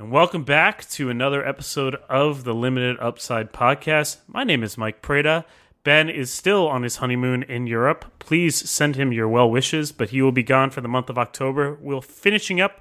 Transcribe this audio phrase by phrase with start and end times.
[0.00, 4.18] and welcome back to another episode of the Limited Upside podcast.
[4.28, 5.44] My name is Mike Prada.
[5.82, 8.04] Ben is still on his honeymoon in Europe.
[8.20, 11.18] Please send him your well wishes, but he will be gone for the month of
[11.18, 11.76] October.
[11.80, 12.80] We're finishing up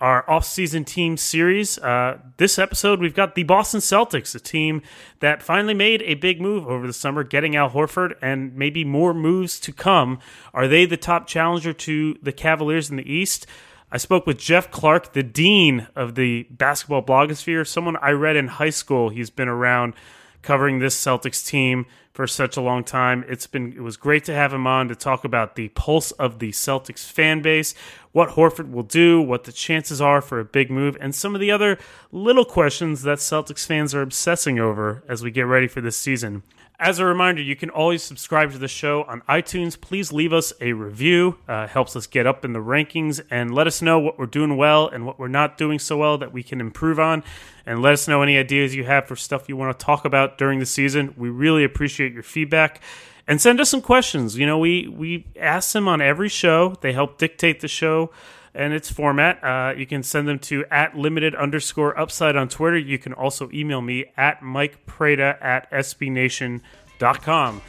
[0.00, 1.78] our off-season team series.
[1.78, 4.82] Uh, this episode, we've got the Boston Celtics, a team
[5.18, 9.12] that finally made a big move over the summer, getting Al Horford, and maybe more
[9.12, 10.20] moves to come.
[10.54, 13.48] Are they the top challenger to the Cavaliers in the East?
[13.94, 18.48] I spoke with Jeff Clark, the dean of the basketball blogosphere, someone I read in
[18.48, 19.10] high school.
[19.10, 19.92] He's been around
[20.40, 23.22] covering this Celtics team for such a long time.
[23.28, 26.38] It's been it was great to have him on to talk about the pulse of
[26.38, 27.74] the Celtics fan base,
[28.12, 31.42] what Horford will do, what the chances are for a big move, and some of
[31.42, 31.78] the other
[32.10, 36.42] little questions that Celtics fans are obsessing over as we get ready for this season.
[36.82, 39.80] As a reminder, you can always subscribe to the show on iTunes.
[39.80, 41.38] Please leave us a review.
[41.46, 44.56] Uh, helps us get up in the rankings and let us know what we're doing
[44.56, 47.22] well and what we're not doing so well that we can improve on.
[47.64, 50.38] And let us know any ideas you have for stuff you want to talk about
[50.38, 51.14] during the season.
[51.16, 52.82] We really appreciate your feedback.
[53.28, 54.36] And send us some questions.
[54.36, 56.74] You know, we we ask them on every show.
[56.80, 58.10] They help dictate the show
[58.54, 59.42] and its format.
[59.42, 62.78] Uh, you can send them to at limited underscore upside on Twitter.
[62.78, 67.62] You can also email me at Mike Prada at sbnation.com.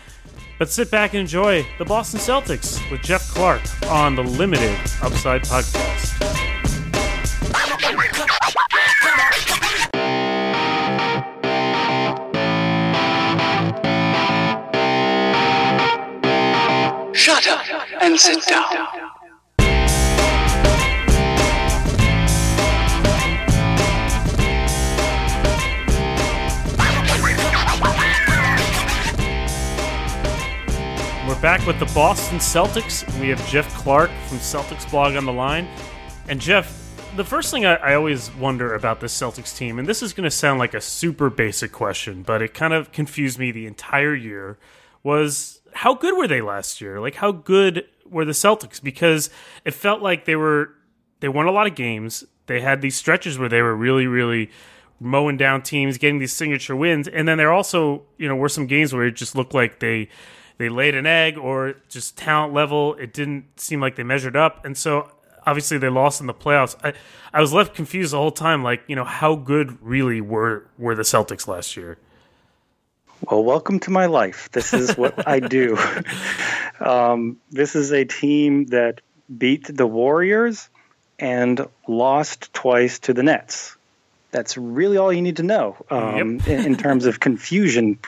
[0.59, 5.43] But sit back and enjoy the Boston Celtics with Jeff Clark on the Limited Upside
[5.43, 6.11] Podcast.
[17.13, 17.65] Shut up
[18.01, 19.12] and sit down.
[31.43, 33.03] Back with the Boston Celtics.
[33.19, 35.67] We have Jeff Clark from Celtics blog on the line.
[36.29, 40.01] And Jeff, the first thing I, I always wonder about this Celtics team, and this
[40.01, 43.51] is going to sound like a super basic question, but it kind of confused me
[43.51, 44.57] the entire year,
[45.03, 47.01] was how good were they last year?
[47.01, 48.81] Like, how good were the Celtics?
[48.81, 49.29] Because
[49.65, 50.69] it felt like they were,
[51.19, 52.23] they won a lot of games.
[52.45, 54.49] They had these stretches where they were really, really
[54.97, 57.09] mowing down teams, getting these signature wins.
[57.09, 60.07] And then there also, you know, were some games where it just looked like they,
[60.57, 62.95] they laid an egg or just talent level.
[62.95, 64.63] It didn't seem like they measured up.
[64.65, 65.11] And so
[65.45, 66.75] obviously they lost in the playoffs.
[66.83, 66.93] I,
[67.33, 70.95] I was left confused the whole time, like, you know, how good really were were
[70.95, 71.97] the Celtics last year?
[73.29, 74.49] Well, welcome to my life.
[74.51, 75.77] This is what I do.
[76.79, 78.99] Um, this is a team that
[79.37, 80.67] beat the Warriors
[81.19, 83.77] and lost twice to the Nets.
[84.31, 86.47] That's really all you need to know um, Yep.
[86.47, 87.97] in, in terms of confusion.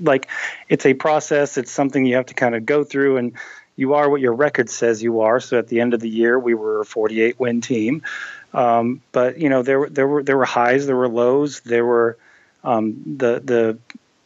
[0.00, 0.28] Like,
[0.68, 1.58] it's a process.
[1.58, 3.32] It's something you have to kind of go through, and
[3.76, 5.40] you are what your record says you are.
[5.40, 8.02] So at the end of the year, we were a 48 win team.
[8.52, 11.84] Um, but you know, there were there were there were highs, there were lows, there
[11.84, 12.16] were
[12.62, 13.78] um, the the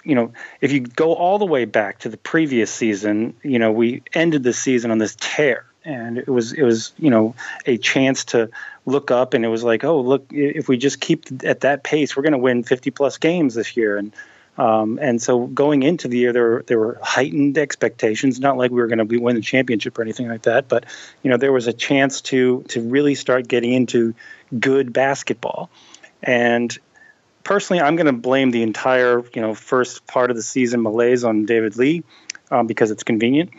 [0.04, 3.72] you know if you go all the way back to the previous season, you know
[3.72, 7.78] we ended the season on this tear, and it was it was you know a
[7.78, 8.50] chance to
[8.84, 12.14] look up, and it was like oh look if we just keep at that pace,
[12.14, 14.12] we're going to win 50 plus games this year, and
[14.58, 18.40] um, and so going into the year, there were, there were heightened expectations.
[18.40, 20.84] Not like we were going to win the championship or anything like that, but
[21.22, 24.14] you know there was a chance to to really start getting into
[24.58, 25.70] good basketball.
[26.24, 26.76] And
[27.44, 31.22] personally, I'm going to blame the entire you know first part of the season malaise
[31.22, 32.02] on David Lee
[32.50, 33.50] um, because it's convenient.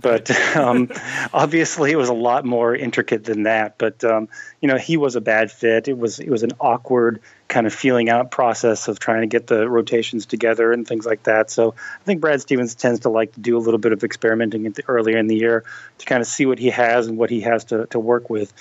[0.00, 0.90] But um,
[1.32, 3.78] obviously, it was a lot more intricate than that.
[3.78, 4.28] But um,
[4.60, 5.88] you know, he was a bad fit.
[5.88, 9.46] It was it was an awkward kind of feeling out process of trying to get
[9.46, 11.50] the rotations together and things like that.
[11.50, 14.66] So I think Brad Stevens tends to like to do a little bit of experimenting
[14.66, 15.64] at the, earlier in the year
[15.98, 18.52] to kind of see what he has and what he has to, to work with.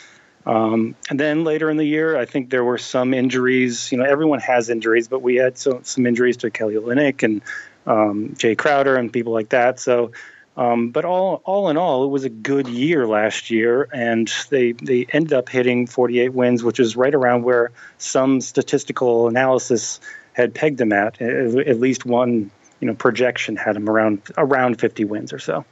[0.45, 3.91] Um, and then later in the year, I think there were some injuries.
[3.91, 7.41] You know, everyone has injuries, but we had so, some injuries to Kelly Olynyk and
[7.85, 9.81] um, Jae Crowder and people like that.
[9.81, 10.13] So,
[10.57, 14.71] um, but all all in all, it was a good year last year, and they
[14.71, 19.99] they ended up hitting 48 wins, which is right around where some statistical analysis
[20.33, 21.21] had pegged them at.
[21.21, 22.49] At least one
[22.79, 25.63] you know projection had them around around 50 wins or so.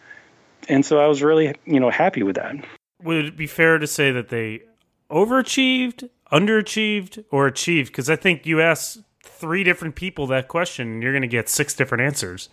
[0.69, 2.55] And so I was really you know happy with that.
[3.03, 4.61] Would it be fair to say that they
[5.09, 7.91] overachieved, underachieved, or achieved?
[7.91, 11.49] Because I think you asked three different people that question, and you're going to get
[11.49, 12.49] six different answers.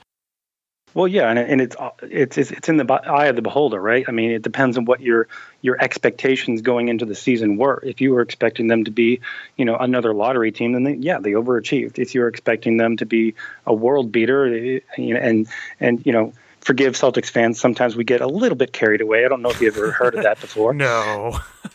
[0.94, 4.04] Well, yeah, and, and it's it's it's in the eye of the beholder, right?
[4.06, 5.26] I mean, it depends on what your
[5.62, 7.80] your expectations going into the season were.
[7.82, 9.20] If you were expecting them to be,
[9.56, 11.98] you know, another lottery team, then they, yeah, they overachieved.
[11.98, 13.34] If you were expecting them to be
[13.66, 15.48] a world beater, eh, you know, and
[15.80, 19.24] and you know, forgive Celtics fans, sometimes we get a little bit carried away.
[19.24, 20.74] I don't know if you've ever heard of that before.
[20.82, 21.38] No.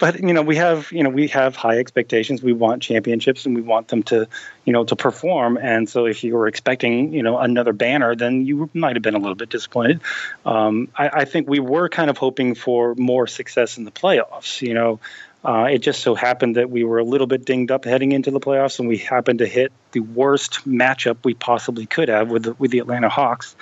[0.00, 2.42] but you know we have you know we have high expectations.
[2.42, 4.26] We want championships, and we want them to
[4.64, 5.58] you know to perform.
[5.58, 9.14] And so if you were expecting you know another banner, then you might have been
[9.14, 10.00] a little bit disappointed.
[10.44, 14.60] Um, I, I think we were kind of hoping for more success in the playoffs.
[14.60, 14.98] You know.
[15.42, 18.30] Uh, it just so happened that we were a little bit dinged up heading into
[18.30, 22.42] the playoffs, and we happened to hit the worst matchup we possibly could have with
[22.42, 23.56] the, with the Atlanta Hawks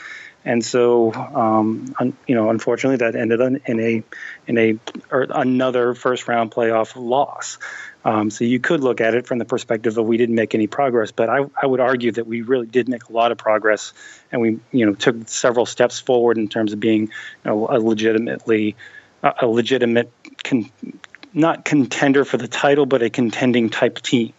[0.49, 4.03] and so um, un, you know unfortunately that ended in a
[4.47, 4.79] in a
[5.11, 7.59] another first round playoff loss.
[8.05, 10.67] Um, so you could look at it from the perspective of we didn't make any
[10.67, 13.93] progress, but I, I would argue that we really did make a lot of progress,
[14.33, 17.11] and we you know took several steps forward in terms of being you
[17.45, 18.75] know, a legitimately
[19.23, 20.11] a legitimate
[20.45, 20.71] con,
[21.35, 24.33] not contender for the title, but a contending type team.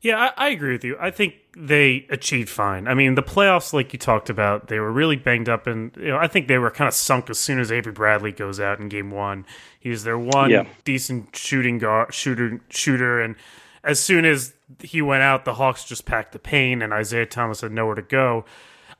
[0.00, 0.96] Yeah, I, I, agree with you.
[1.00, 2.86] I think they achieved fine.
[2.86, 6.08] I mean, the playoffs, like you talked about, they were really banged up, and you
[6.08, 8.78] know, I think they were kind of sunk as soon as Avery Bradley goes out
[8.78, 9.46] in Game One.
[9.80, 10.66] He was their one yeah.
[10.84, 13.36] decent shooting guard, shooter, shooter, and
[13.82, 17.62] as soon as he went out, the Hawks just packed the pain, and Isaiah Thomas
[17.62, 18.44] had nowhere to go.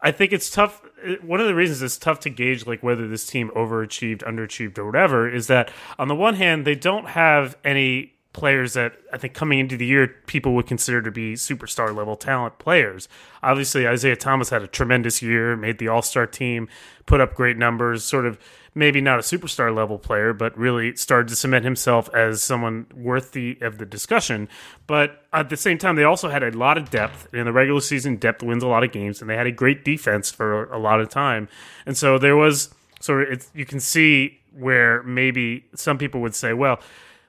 [0.01, 0.83] I think it's tough.
[1.07, 4.79] Uh, one of the reasons it's tough to gauge like whether this team overachieved, underachieved,
[4.79, 9.17] or whatever is that on the one hand they don't have any players that I
[9.17, 13.09] think coming into the year people would consider to be superstar level talent players.
[13.43, 16.69] Obviously, Isaiah Thomas had a tremendous year, made the All Star team,
[17.07, 18.39] put up great numbers, sort of
[18.75, 23.57] maybe not a superstar level player, but really started to cement himself as someone worthy
[23.63, 24.51] of the discussion.
[24.87, 27.81] But at the same time, they also had a lot of depth in the regular
[27.81, 28.17] season.
[28.17, 31.01] Depth wins a lot of games, and they had a great defense for a lot
[31.01, 31.49] of time.
[31.87, 32.69] And so there was
[33.01, 36.81] sort of you can see where maybe some people would say, well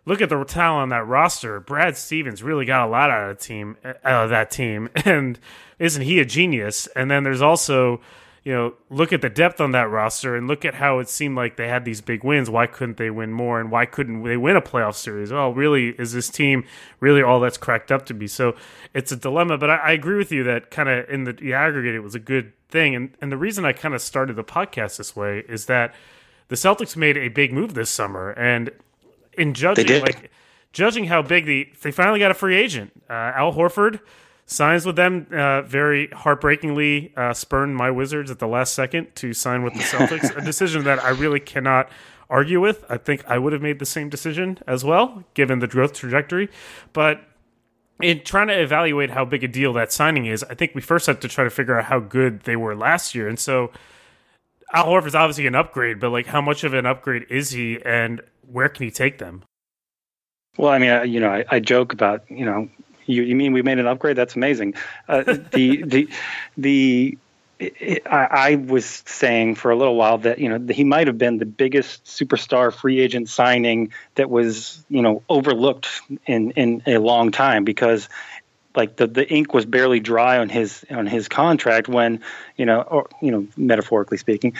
[0.08, 1.60] look at the talent on that roster.
[1.60, 5.38] Brad Stevens really got a lot out of team uh, out of that team, and
[5.78, 6.88] isn't he a genius?
[6.96, 8.00] And then there's also,
[8.44, 11.36] you know, look at the depth on that roster and look at how it seemed
[11.36, 12.50] like they had these big wins.
[12.50, 13.60] Why couldn't they win more?
[13.60, 15.32] And why couldn't they win a playoff series?
[15.32, 16.64] Well, really, is this team
[17.02, 18.28] really all that's cracked up to be?
[18.28, 18.56] So
[18.94, 19.58] it's a dilemma.
[19.58, 22.16] But I, I agree with you that kind of in the, the aggregate, it was
[22.16, 22.96] a good thing.
[22.96, 25.94] And and the reason I kind of started the podcast this way is that
[26.48, 28.72] the Celtics made a big move this summer, and
[29.38, 30.32] in judging like
[30.74, 32.92] judging how big the they finally got a free agent.
[33.10, 34.00] Uh, Al Horford
[34.46, 35.28] signs with them.
[35.32, 39.80] Uh, very heartbreakingly uh, spurned my Wizards at the last second to sign with the
[39.84, 40.36] Celtics.
[40.36, 41.90] a decision that I really cannot
[42.30, 42.84] argue with.
[42.90, 46.50] I think I would have made the same decision as well, given the growth trajectory.
[46.94, 47.22] But
[48.02, 51.08] in trying to evaluate how big a deal that signing is, I think we first
[51.08, 53.28] have to try to figure out how good they were last year.
[53.28, 53.72] And so
[54.74, 58.22] Al Horford's obviously an upgrade, but like how much of an upgrade is he, and
[58.52, 59.44] where can he take them?
[60.58, 62.70] Well, I mean, I, you know, I, I, joke about, you know,
[63.06, 64.16] you, you mean we made an upgrade?
[64.16, 64.74] That's amazing.
[65.08, 65.24] Uh,
[65.54, 66.10] the the
[66.58, 67.18] the
[67.60, 71.38] I, I, was saying for a little while that you know he might have been
[71.38, 77.32] the biggest superstar free agent signing that was you know overlooked in in a long
[77.32, 78.10] time because
[78.76, 82.22] like the, the ink was barely dry on his on his contract when
[82.58, 84.54] you know or you know metaphorically speaking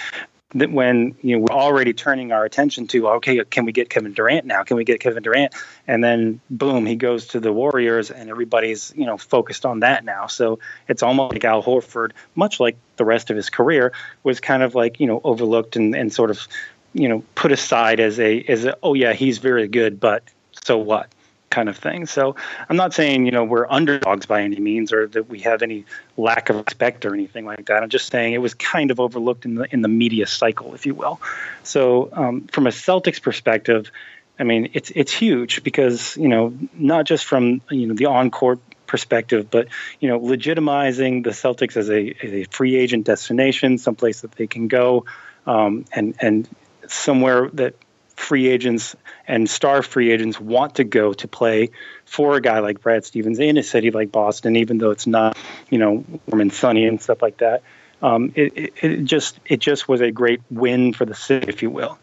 [0.56, 4.14] that when you know we're already turning our attention to okay can we get Kevin
[4.14, 4.64] Durant now?
[4.64, 5.54] Can we get Kevin Durant?
[5.88, 10.06] And then boom he goes to the Warriors and everybody's you know focused on that
[10.06, 10.28] now.
[10.28, 13.92] So it's almost like Al Horford much like the rest of his career
[14.24, 16.48] was kind of like you know overlooked and, and sort of
[16.94, 20.24] you know put aside as a as a oh yeah he's very good but
[20.64, 21.10] so what
[21.50, 22.06] kind of thing.
[22.06, 22.36] So
[22.70, 25.86] I'm not saying you know we're underdogs by any means or that we have any
[26.16, 27.84] lack of respect or anything like that.
[27.84, 30.86] I'm just saying it was kind of overlooked in the in the media cycle, if
[30.86, 31.20] you will.
[31.64, 33.92] So um, from a Celtics perspective,
[34.40, 38.32] I mean it's it's huge because you know not just from you know the on
[38.32, 39.68] court perspective, but
[40.00, 44.48] you know legitimizing the Celtics as a, as a free agent destination, someplace that they
[44.48, 45.06] can go
[45.46, 46.48] um, and and
[46.88, 47.76] somewhere that
[48.18, 48.96] free agents
[49.28, 51.70] and star free agents want to go to play
[52.04, 55.38] for a guy like Brad Stevens in a city like Boston, even though it's not,
[55.70, 57.62] you know, warm and sunny and stuff like that.
[58.02, 61.62] Um, it, it, it, just it just was a great win for the city, if
[61.62, 61.98] you will.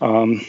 [0.00, 0.44] Um,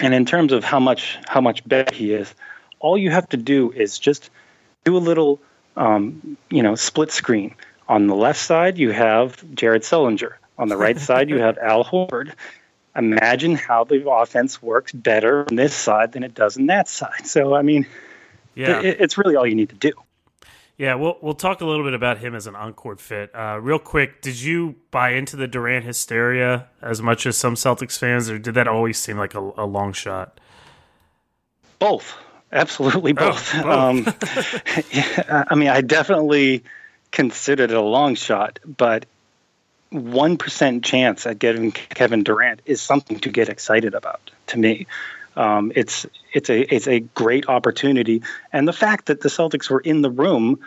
[0.00, 2.34] and in terms of how much how much better he is,
[2.80, 4.30] all you have to do is just
[4.84, 5.40] do a little,
[5.76, 7.54] um, you know, split screen.
[7.88, 10.32] On the left side, you have Jared Sullinger.
[10.58, 12.32] On the right side, you have Al Horford
[12.96, 17.26] imagine how the offense works better on this side than it does on that side.
[17.26, 17.86] So, I mean,
[18.54, 19.92] yeah, it, it's really all you need to do.
[20.76, 23.30] Yeah, we'll we'll talk a little bit about him as an encore fit.
[23.34, 27.96] Uh, real quick, did you buy into the Durant hysteria as much as some Celtics
[27.96, 30.40] fans, or did that always seem like a, a long shot?
[31.78, 32.16] Both,
[32.52, 33.54] absolutely both.
[33.54, 34.08] Oh, both.
[34.76, 36.64] um, yeah, I mean, I definitely
[37.12, 39.06] considered it a long shot, but
[39.92, 44.86] 1% chance at getting Kevin Durant is something to get excited about to me.
[45.36, 48.22] Um, it's it's a it's a great opportunity,
[48.52, 50.60] and the fact that the Celtics were in the room,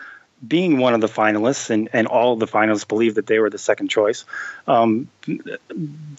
[0.46, 3.58] being one of the finalists, and and all the finalists believe that they were the
[3.58, 4.26] second choice.
[4.68, 5.08] Um,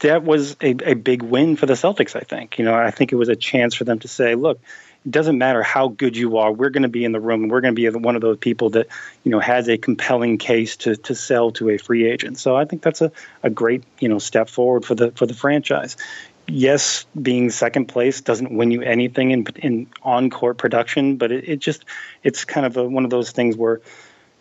[0.00, 2.16] that was a, a big win for the Celtics.
[2.16, 4.60] I think you know I think it was a chance for them to say, look
[5.10, 6.52] doesn't matter how good you are.
[6.52, 8.38] We're going to be in the room, and we're going to be one of those
[8.38, 8.88] people that
[9.24, 12.38] you know has a compelling case to to sell to a free agent.
[12.38, 13.12] So I think that's a,
[13.42, 15.96] a great you know step forward for the for the franchise.
[16.46, 21.48] Yes, being second place doesn't win you anything in in on court production, but it,
[21.48, 21.84] it just
[22.22, 23.80] it's kind of a, one of those things where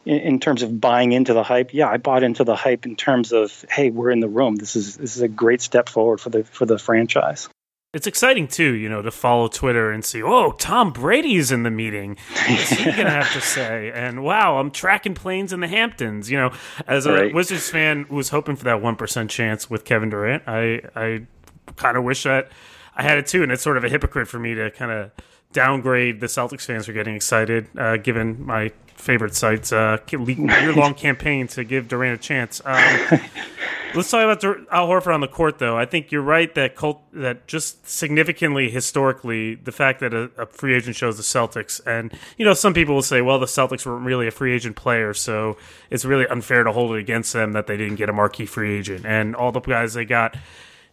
[0.08, 3.34] in, terms of buying into the hype, yeah, I bought into the hype in terms
[3.34, 4.56] of, hey, we're in the room.
[4.56, 7.50] This is this is a great step forward for the for the franchise.
[7.98, 11.72] It's exciting too, you know, to follow Twitter and see, oh, Tom Brady's in the
[11.72, 12.16] meeting.
[12.48, 13.92] What's he gonna have to say?
[13.98, 16.30] And wow, I'm tracking planes in the Hamptons.
[16.30, 16.54] You know,
[16.86, 17.34] as a right.
[17.34, 21.25] Wizards fan who was hoping for that one percent chance with Kevin Durant, I I
[21.75, 22.51] kind of wish that
[22.96, 23.42] I had it too.
[23.42, 25.10] And it's sort of a hypocrite for me to kind of
[25.51, 30.94] downgrade the Celtics fans for getting excited, uh, given my favorite sites uh, year long
[30.94, 32.62] campaign to give Durant a chance.
[32.63, 33.10] Um,
[33.96, 35.77] Let's talk about Al Horford on the court, though.
[35.77, 40.46] I think you're right that cult, that just significantly historically, the fact that a, a,
[40.46, 43.86] free agent shows the Celtics, and you know, some people will say, well, the Celtics
[43.86, 45.58] weren't really a free agent player, so
[45.89, 48.77] it's really unfair to hold it against them that they didn't get a marquee free
[48.77, 50.36] agent, and all the guys they got.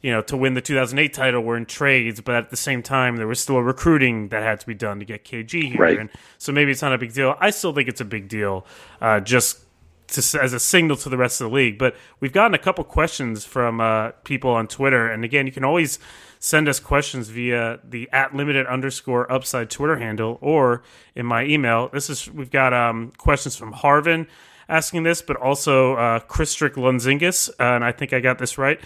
[0.02, 3.16] You know, to win the 2008 title were in trades, but at the same time,
[3.16, 5.80] there was still a recruiting that had to be done to get KG here.
[5.80, 5.98] Right.
[5.98, 7.34] And so maybe it's not a big deal.
[7.40, 8.66] I still think it's a big deal,
[9.00, 9.64] uh, just
[10.08, 11.78] to, as a signal to the rest of the league.
[11.78, 15.64] But we've gotten a couple questions from uh, people on Twitter, and again, you can
[15.64, 15.98] always
[16.38, 20.82] send us questions via the at limited underscore upside Twitter handle or
[21.14, 21.88] in my email.
[21.92, 24.26] This is we've got um, questions from Harvin
[24.68, 28.80] asking this, but also uh, Christrick Lunzingis, uh, and I think I got this right.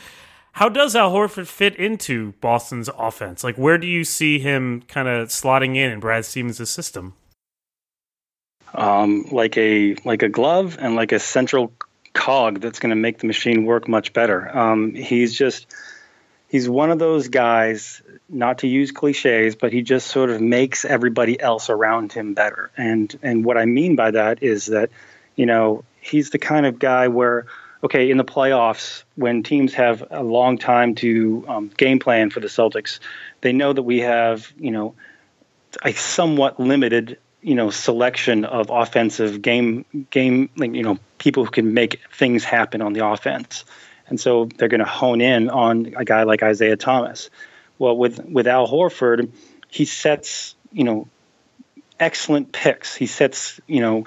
[0.52, 3.44] How does Al Horford fit into Boston's offense?
[3.44, 7.14] Like, where do you see him kind of slotting in in Brad Stevens' system?
[8.74, 11.72] Um, like a like a glove and like a central
[12.12, 14.56] cog that's going to make the machine work much better.
[14.56, 15.66] Um, he's just
[16.48, 18.02] he's one of those guys.
[18.30, 22.70] Not to use cliches, but he just sort of makes everybody else around him better.
[22.76, 24.90] And and what I mean by that is that
[25.36, 27.46] you know he's the kind of guy where
[27.82, 32.40] okay in the playoffs when teams have a long time to um, game plan for
[32.40, 32.98] the Celtics,
[33.40, 34.94] they know that we have you know
[35.82, 41.50] a somewhat limited you know selection of offensive game game like you know people who
[41.50, 43.64] can make things happen on the offense.
[44.08, 47.30] And so they're going to hone in on a guy like Isaiah Thomas.
[47.78, 49.30] Well with with Al Horford
[49.68, 51.08] he sets you know
[52.00, 52.94] excellent picks.
[52.94, 54.04] He sets you know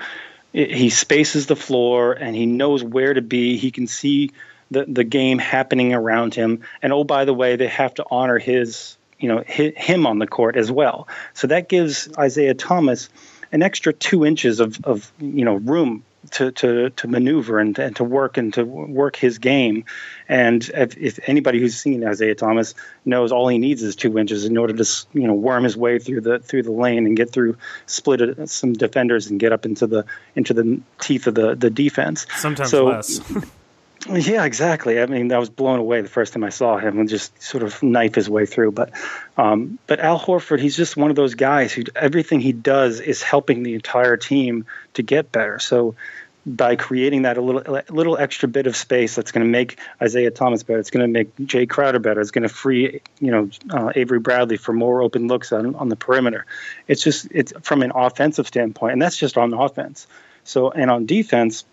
[0.53, 3.57] he spaces the floor and he knows where to be.
[3.57, 4.31] He can see
[4.69, 6.63] the the game happening around him.
[6.81, 10.27] And oh by the way they have to honor his you know him on the
[10.27, 11.07] court as well.
[11.33, 13.09] So that gives Isaiah Thomas
[13.51, 17.95] an extra two inches of, of you know room to, to, to maneuver and, and
[17.95, 19.83] to work and to work his game.
[20.29, 22.75] And if, if, anybody who's seen Isaiah Thomas
[23.05, 25.99] knows all he needs is two inches in order to you know worm his way
[25.99, 29.87] through the through the lane and get through split some defenders and get up into
[29.87, 32.27] the into the teeth of the the defense.
[32.37, 33.19] Sometimes so, less.
[34.09, 34.99] Yeah, exactly.
[34.99, 37.63] I mean, I was blown away the first time I saw him and just sort
[37.63, 38.71] of knife his way through.
[38.71, 38.91] But,
[39.37, 43.21] um, but Al Horford, he's just one of those guys who everything he does is
[43.21, 44.65] helping the entire team
[44.95, 45.59] to get better.
[45.59, 45.95] So,
[46.43, 50.31] by creating that a little little extra bit of space that's going to make Isaiah
[50.31, 52.19] Thomas better, it's going to make Jae Crowder better.
[52.19, 55.89] It's going to free you know uh, Avery Bradley for more open looks on on
[55.89, 56.47] the perimeter.
[56.87, 60.07] It's just it's from an offensive standpoint, and that's just on offense.
[60.43, 61.63] So and on defense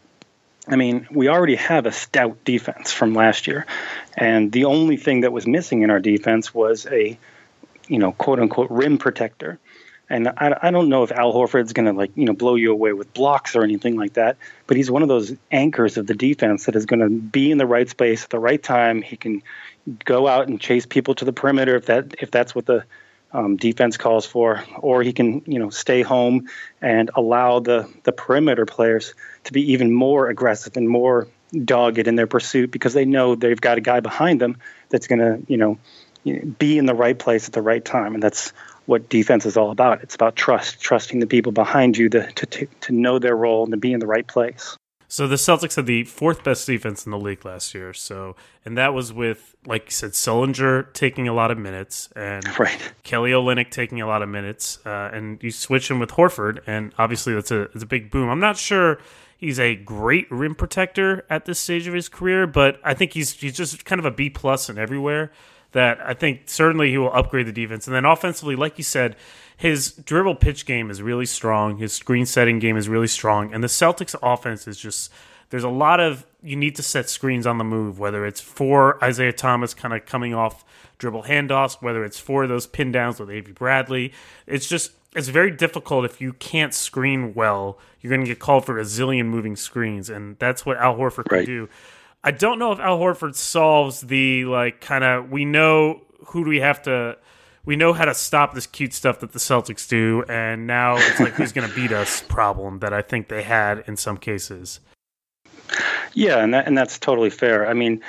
[0.68, 3.66] I mean, we already have a stout defense from last year,
[4.16, 7.18] and the only thing that was missing in our defense was a,
[7.86, 9.58] you know, quote unquote rim protector.
[10.10, 12.72] And I, I don't know if Al Horford's going to like you know blow you
[12.72, 16.14] away with blocks or anything like that, but he's one of those anchors of the
[16.14, 19.02] defense that is going to be in the right space at the right time.
[19.02, 19.42] He can
[20.04, 22.84] go out and chase people to the perimeter if that if that's what the
[23.32, 26.48] um, defense calls for, or he can you know stay home
[26.80, 31.28] and allow the the perimeter players to be even more aggressive and more
[31.64, 34.58] dogged in their pursuit because they know they've got a guy behind them
[34.90, 35.78] that's going to you know
[36.58, 38.52] be in the right place at the right time, and that's
[38.86, 40.02] what defense is all about.
[40.02, 43.72] It's about trust, trusting the people behind you to to to know their role and
[43.72, 44.76] to be in the right place.
[45.10, 47.94] So the Celtics had the fourth best defense in the league last year.
[47.94, 52.44] So, and that was with, like you said, Sullinger taking a lot of minutes and
[52.58, 52.92] right.
[53.04, 54.78] Kelly Olynyk taking a lot of minutes.
[54.84, 58.28] Uh, and you switch him with Horford, and obviously that's a, that's a big boom.
[58.28, 58.98] I'm not sure
[59.38, 63.32] he's a great rim protector at this stage of his career, but I think he's
[63.32, 65.32] he's just kind of a B plus in everywhere.
[65.72, 67.86] That I think certainly he will upgrade the defense.
[67.86, 69.16] And then offensively, like you said,
[69.56, 71.78] his dribble pitch game is really strong.
[71.78, 73.52] His screen setting game is really strong.
[73.52, 75.10] And the Celtics offense is just
[75.50, 79.02] there's a lot of you need to set screens on the move, whether it's for
[79.02, 80.64] Isaiah Thomas kind of coming off
[80.98, 84.12] dribble handoffs, whether it's for those pin downs with Avery Bradley.
[84.46, 87.78] It's just it's very difficult if you can't screen well.
[88.00, 91.30] You're going to get called for a zillion moving screens, and that's what Al Horford
[91.32, 91.44] Right.
[91.44, 91.68] can do.
[92.22, 96.50] I don't know if Al Horford solves the like kind of we know who do
[96.50, 97.16] we have to
[97.64, 101.20] we know how to stop this cute stuff that the Celtics do, and now it's
[101.20, 104.80] like who's going to beat us problem that I think they had in some cases.
[106.14, 107.68] Yeah, and that, and that's totally fair.
[107.68, 108.02] I mean,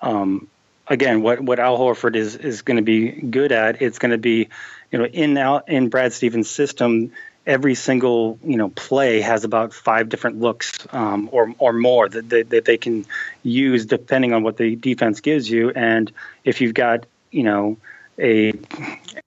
[0.00, 0.46] um,
[0.86, 4.18] again, what what Al Horford is is going to be good at, it's going to
[4.18, 4.48] be,
[4.92, 7.10] you know, in Al, in Brad Stevens' system,
[7.46, 12.28] every single you know play has about five different looks um, or or more that,
[12.28, 13.04] that that they can
[13.42, 16.12] use depending on what the defense gives you, and
[16.44, 17.76] if you've got you know
[18.18, 18.52] a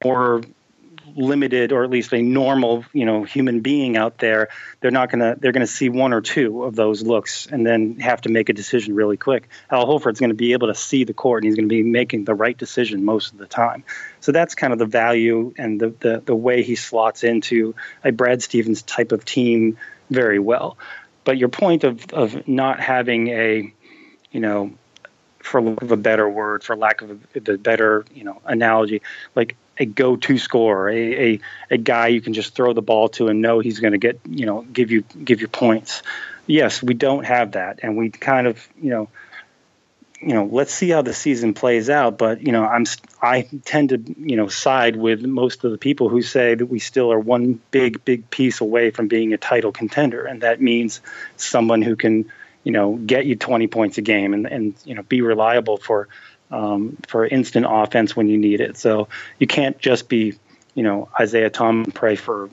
[0.04, 0.42] more
[1.16, 5.20] limited or at least a normal you know human being out there they're not going
[5.20, 8.30] to they're going to see one or two of those looks and then have to
[8.30, 9.50] make a decision really quick.
[9.70, 11.84] Al Horford's going to be able to see the court and he's going to be
[11.84, 13.84] making the right decision most of the time.
[14.20, 18.12] So that's kind of the value and the the, the way he slots into a
[18.12, 19.78] brad stevens type of team
[20.10, 20.78] very well.
[21.24, 23.74] But your point of of not having a
[24.32, 24.74] you know
[25.40, 29.02] for lack of a better word, for lack of a, the better you know analogy,
[29.36, 31.40] like a go-to scorer, a, a
[31.72, 34.20] a guy you can just throw the ball to and know he's going to get
[34.28, 36.04] you know give you give you points.
[36.46, 39.10] Yes, we don't have that, and we kind of you know
[40.22, 42.18] you know let's see how the season plays out.
[42.18, 42.86] But you know I'm
[43.22, 46.80] I tend to you know side with most of the people who say that we
[46.80, 51.02] still are one big big piece away from being a title contender, and that means
[51.38, 52.30] someone who can
[52.64, 56.08] you know, get you 20 points a game and, and you know, be reliable for
[56.54, 58.78] um, for instant offense when you need it.
[58.78, 59.08] So
[59.40, 60.34] you can't just be,
[60.76, 62.50] you know, Isaiah Tom pray for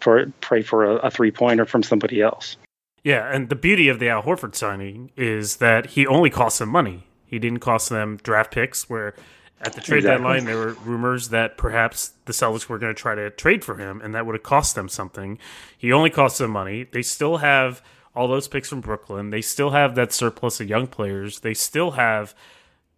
[0.00, 2.56] for pray for a, a three pointer from somebody else.
[3.04, 6.70] Yeah, and the beauty of the Al Horford signing is that he only cost them
[6.70, 7.06] money.
[7.26, 8.90] He didn't cost them draft picks.
[8.90, 9.14] Where
[9.60, 10.18] at the trade Exactly.
[10.18, 13.76] deadline there were rumors that perhaps the Celtics were going to try to trade for
[13.76, 15.38] him, and that would have cost them something.
[15.78, 16.84] He only cost them money.
[16.84, 17.82] They still have
[18.16, 19.30] all those picks from Brooklyn.
[19.30, 21.40] They still have that surplus of young players.
[21.40, 22.34] They still have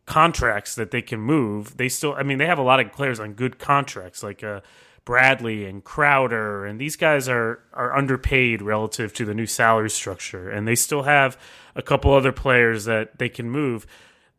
[0.07, 1.77] contracts that they can move.
[1.77, 4.61] They still, I mean, they have a lot of players on good contracts, like uh,
[5.05, 10.49] Bradley and Crowder, and these guys are are underpaid relative to the new salary structure,
[10.51, 11.39] and they still have
[11.75, 13.87] a couple other players that they can move.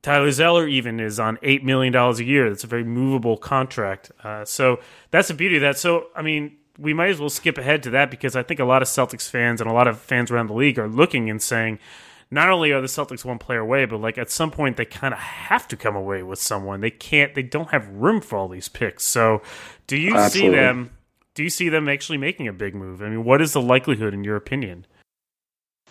[0.01, 2.49] Tyler Zeller even is on eight million dollars a year.
[2.49, 4.11] That's a very movable contract.
[4.23, 4.79] Uh, so
[5.11, 5.77] that's the beauty of that.
[5.77, 8.65] So I mean, we might as well skip ahead to that because I think a
[8.65, 11.41] lot of Celtics fans and a lot of fans around the league are looking and
[11.41, 11.79] saying,
[12.29, 15.13] not only are the Celtics one player away, but like at some point they kind
[15.13, 16.81] of have to come away with someone.
[16.81, 17.33] They can't.
[17.35, 19.03] They don't have room for all these picks.
[19.03, 19.41] So,
[19.87, 20.91] do you see them?
[21.33, 23.01] Do you see them actually making a big move?
[23.01, 24.85] I mean, what is the likelihood in your opinion?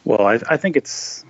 [0.04, 1.24] Well, I, I think it's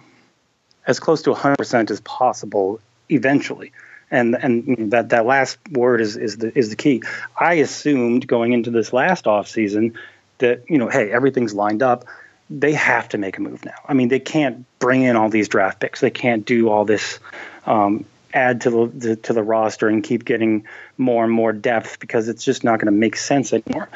[0.87, 3.73] as close to 100% as possible eventually.
[4.11, 7.03] And and that, that last word is, is the is the key.
[7.39, 9.97] I assumed going into this last offseason
[10.39, 12.05] that, you know, hey, everything's lined up.
[12.49, 13.75] They have to make a move now.
[13.87, 16.01] I mean, they can't bring in all these draft picks.
[16.01, 17.19] They can't do all this
[17.67, 20.67] um, add to the, to the roster and keep getting
[20.99, 23.89] more and more depth because it's just not going to make sense anymore.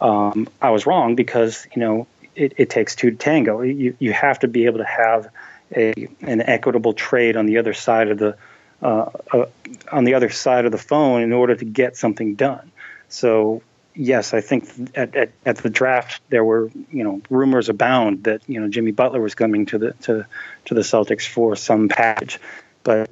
[0.00, 3.60] Um, I was wrong because you know it, it takes two to tango.
[3.60, 5.28] You you have to be able to have
[5.76, 8.36] a an equitable trade on the other side of the
[8.82, 9.46] uh, uh,
[9.92, 12.72] on the other side of the phone in order to get something done.
[13.08, 13.62] So
[13.94, 18.42] yes, I think at, at, at the draft there were you know rumors abound that
[18.48, 20.26] you know Jimmy Butler was coming to the to
[20.66, 22.38] to the Celtics for some package,
[22.82, 23.10] but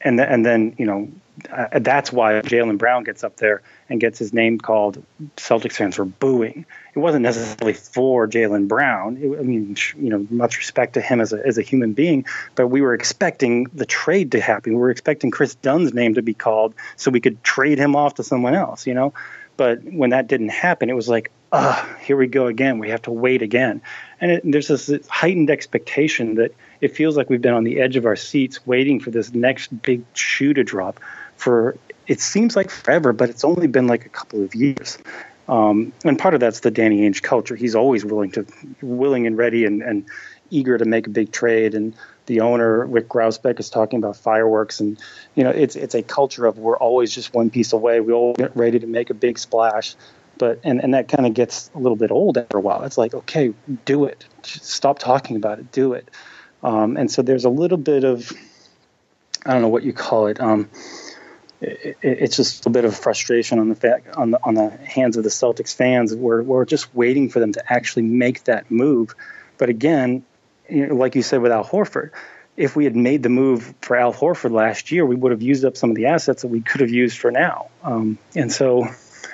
[0.00, 1.08] and and then you know
[1.50, 5.02] uh, that's why Jaylen Brown gets up there and gets his name called.
[5.36, 6.66] Celtics fans were booing.
[6.94, 9.16] It wasn't necessarily for Jaylen Brown.
[9.16, 12.26] It, I mean, you know, much respect to him as a as a human being,
[12.54, 14.74] but we were expecting the trade to happen.
[14.74, 18.16] We were expecting Kris Dunn's name to be called so we could trade him off
[18.16, 18.86] to someone else.
[18.86, 19.14] You know,
[19.56, 22.78] but when that didn't happen, it was like, ah, here we go again.
[22.78, 23.80] We have to wait again,
[24.20, 27.96] and it, there's this heightened expectation that it feels like we've been on the edge
[27.96, 31.00] of our seats waiting for this next big shoe to drop
[31.36, 34.98] for it seems like forever, but it's only been like a couple of years.
[35.48, 37.56] Um, and part of that's the Danny Ainge culture.
[37.56, 38.46] He's always willing to,
[38.80, 40.04] willing and ready and, and
[40.52, 41.74] eager to make a big trade.
[41.74, 41.94] And
[42.26, 44.80] the owner, Rick Grousbeck, is talking about fireworks.
[44.80, 44.98] And
[45.34, 48.00] you know, it's it's a culture of we're always just one piece away.
[48.00, 49.96] We all get ready to make a big splash.
[50.38, 52.82] But and, and that kind of gets a little bit old after a while.
[52.84, 54.24] It's like, okay, do it.
[54.42, 55.70] Just stop talking about it.
[55.72, 56.10] Do it.
[56.62, 58.32] Um, and so there's a little bit of,
[59.44, 60.40] I don't know what you call it.
[60.40, 60.70] Um,
[61.60, 65.16] it, it's just a bit of frustration on the fact on the on the hands
[65.16, 66.14] of the Celtics fans.
[66.14, 69.14] We're we're just waiting for them to actually make that move.
[69.58, 70.24] But again,
[70.72, 72.10] you know, like you said with Al Horford,
[72.56, 75.64] if we had made the move for Al Horford last year, we would have used
[75.64, 77.68] up some of the assets that we could have used for now.
[77.82, 78.88] Um, and so,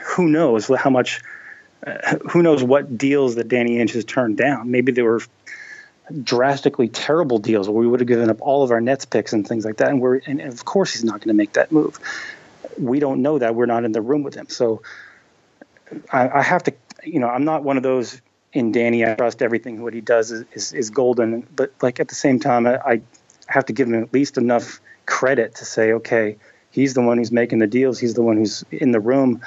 [0.04, 1.20] who knows how much?
[1.86, 4.70] Uh, who knows what deals that Danny Ainge has turned down?
[4.70, 5.20] Maybe they were
[6.22, 9.46] drastically terrible deals where we would have given up all of our Nets picks and
[9.46, 9.88] things like that.
[9.88, 11.98] And we're and of course he's not going to make that move.
[12.78, 13.54] We don't know that.
[13.54, 14.48] We're not in the room with him.
[14.48, 14.82] So
[16.12, 16.74] I, I have to,
[17.04, 18.20] you know, I'm not one of those
[18.52, 19.04] in Danny.
[19.04, 21.46] I trust everything what he does is, is, is golden.
[21.54, 23.00] But like at the same time, I, I
[23.46, 26.36] have to give him at least enough credit to say, okay,
[26.70, 27.98] he's the one who's making the deals.
[27.98, 29.42] He's the one who's in the room.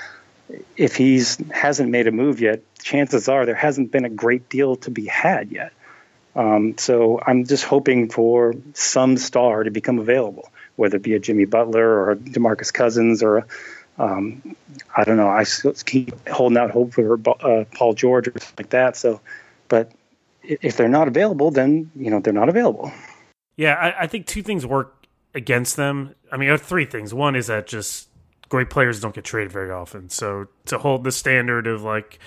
[0.76, 4.76] If he's hasn't made a move yet, chances are there hasn't been a great deal
[4.78, 5.72] to be had yet.
[6.36, 11.20] Um, so I'm just hoping for some star to become available, whether it be a
[11.20, 13.46] Jimmy Butler or a DeMarcus Cousins or
[14.02, 14.56] um,
[14.98, 15.30] I don't know.
[15.30, 15.46] I
[15.86, 18.98] keep holding out hope for uh, Paul George or something like that.
[18.98, 19.22] So,
[19.68, 19.92] but
[20.42, 22.92] if they're not available, then you know they're not available.
[23.58, 26.16] Yeah, I, I think two things work against them.
[26.32, 27.14] I mean, three things.
[27.14, 28.10] One is that just
[28.50, 30.10] great players don't get traded very often.
[30.10, 32.18] So to hold the standard of like,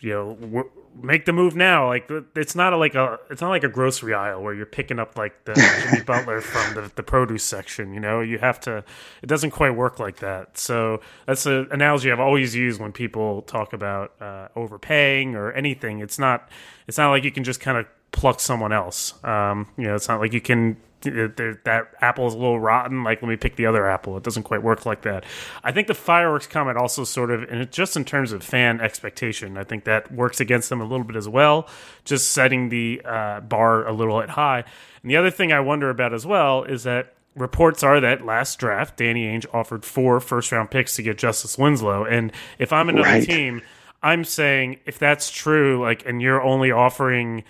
[0.00, 0.64] you know,
[1.00, 1.88] make the move now.
[1.88, 4.98] Like it's not a, like a it's not like a grocery aisle where you're picking
[4.98, 5.54] up like the
[5.90, 7.92] Jimmy Butler from the, the produce section.
[7.94, 8.84] You know, you have to.
[9.22, 10.58] It doesn't quite work like that.
[10.58, 16.00] So that's an analogy I've always used when people talk about uh, overpaying or anything.
[16.00, 16.48] It's not.
[16.86, 19.14] It's not like you can just kind of pluck someone else.
[19.24, 23.02] Um, you know, it's not like you can that apple is a little rotten.
[23.04, 24.16] Like, let me pick the other apple.
[24.16, 25.24] It doesn't quite work like that.
[25.64, 29.58] I think the fireworks comment also sort of, and just in terms of fan expectation,
[29.58, 31.68] I think that works against them a little bit as well,
[32.04, 34.64] just setting the uh, bar a little bit high.
[35.02, 38.58] And the other thing I wonder about as well is that reports are that last
[38.58, 42.04] draft, Danny Ainge offered four first round picks to get Justice Winslow.
[42.04, 43.26] And if I'm another right.
[43.26, 43.62] team,
[44.02, 47.44] I'm saying if that's true, like, and you're only offering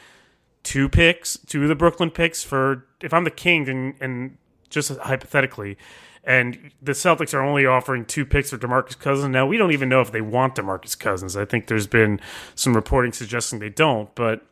[0.62, 4.38] two picks, two of the Brooklyn picks for if I'm the Kings and and
[4.70, 5.76] just hypothetically,
[6.24, 9.30] and the Celtics are only offering two picks for DeMarcus Cousins.
[9.30, 11.36] Now we don't even know if they want DeMarcus Cousins.
[11.36, 12.20] I think there's been
[12.54, 14.46] some reporting suggesting they don't, but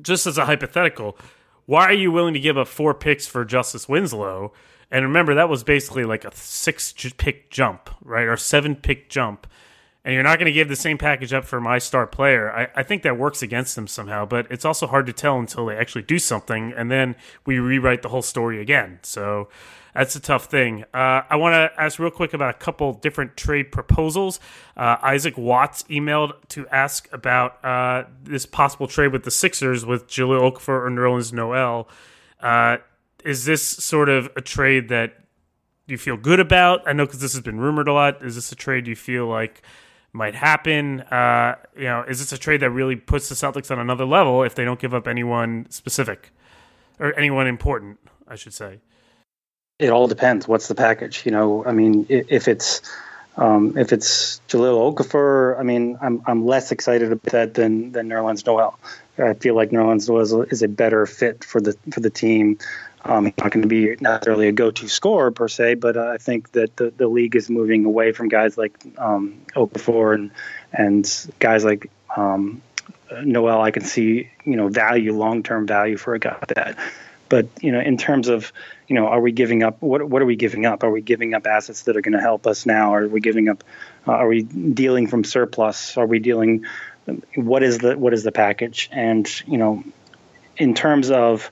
[0.00, 1.18] just as a hypothetical,
[1.66, 4.52] why are you willing to give up four picks for Justice Winslow?
[4.90, 8.26] And remember, that was basically like a six pick jump, right?
[8.26, 9.46] Or seven pick jump
[10.04, 12.80] and you're not going to give the same package up for my star player, I,
[12.80, 14.26] I, think that works against them somehow.
[14.26, 17.14] But it's also hard to tell until they actually do something, and then
[17.46, 18.98] we rewrite the whole story again.
[19.02, 19.48] So
[19.94, 20.84] that's a tough thing.
[20.94, 24.40] Uh, I want to ask real quick about a couple different trade proposals.
[24.76, 30.08] Uh, Isaac Watts emailed to ask about uh, this possible trade with the Sixers with
[30.08, 31.88] Jahlil Okafor or Nerlens Noel.
[32.40, 32.78] Uh,
[33.24, 35.14] is this sort of a trade that
[35.86, 36.82] you feel good about?
[36.88, 38.24] I know because this has been rumored a lot.
[38.24, 39.62] Is this a trade you feel like
[40.12, 41.00] might happen.
[41.00, 44.42] Uh, you know, is this a trade that really puts the Celtics on another level
[44.42, 46.32] if they don't give up anyone specific
[46.98, 47.98] or anyone important?
[48.28, 48.80] I should say.
[49.78, 50.46] It all depends.
[50.46, 51.26] What's the package?
[51.26, 52.82] You know, I mean, if it's
[53.36, 58.08] um, if it's Jahlil Okafor, I mean, I'm I'm less excited about that than than
[58.08, 58.78] Nerlens Noel.
[59.18, 62.58] I feel like Nerlens Noel is a better fit for the for the team.
[63.04, 66.18] Um, he's not going to be necessarily a go-to scorer per se, but uh, I
[66.18, 70.30] think that the, the league is moving away from guys like um, Okafor and
[70.72, 72.62] and guys like um,
[73.22, 73.60] Noel.
[73.60, 76.78] I can see you know value, long-term value for a guy like that.
[77.28, 78.52] But you know, in terms of
[78.88, 79.80] you know, are we giving up?
[79.80, 80.84] What what are we giving up?
[80.84, 82.94] Are we giving up assets that are going to help us now?
[82.94, 83.64] Are we giving up?
[84.06, 85.96] Uh, are we dealing from surplus?
[85.96, 86.66] Are we dealing?
[87.34, 88.90] What is the what is the package?
[88.92, 89.82] And you know,
[90.56, 91.50] in terms of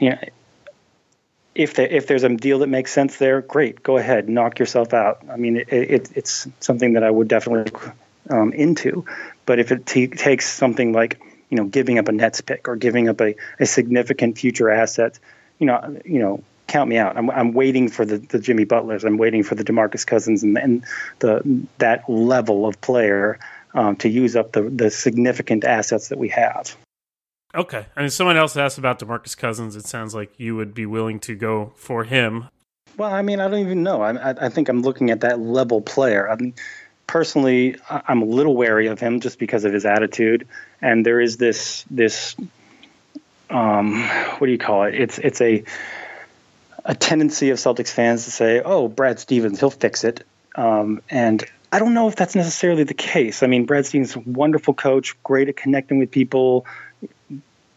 [0.00, 0.18] you know
[1.60, 4.94] if there, if there's a deal that makes sense there, great, go ahead, knock yourself
[4.94, 5.22] out.
[5.30, 7.70] I mean, it, it, it's something that I would definitely
[8.30, 9.04] um, into.
[9.44, 11.20] But if it t- takes something like
[11.50, 15.18] you know giving up a Nets pick or giving up a, a significant future asset,
[15.58, 17.18] you know, you know, count me out.
[17.18, 19.04] I'm, I'm waiting for the, the Jimmy Butlers.
[19.04, 20.84] I'm waiting for the Demarcus Cousins and, and
[21.18, 21.42] the
[21.76, 23.38] that level of player
[23.74, 26.74] um, to use up the the significant assets that we have.
[27.54, 27.86] Okay.
[27.96, 29.76] I mean, someone else asked about Demarcus Cousins.
[29.76, 32.48] It sounds like you would be willing to go for him.
[32.96, 34.02] Well, I mean, I don't even know.
[34.02, 36.30] I, I think I'm looking at that level player.
[36.30, 36.54] I mean,
[37.06, 40.46] personally, I'm a little wary of him just because of his attitude.
[40.80, 42.36] And there is this this
[43.50, 44.02] um,
[44.38, 44.94] what do you call it?
[44.94, 45.64] It's it's a
[46.84, 51.44] a tendency of Celtics fans to say, "Oh, Brad Stevens, he'll fix it," um, and
[51.72, 53.42] I don't know if that's necessarily the case.
[53.42, 56.66] I mean, Brad Stevens is a wonderful coach, great at connecting with people,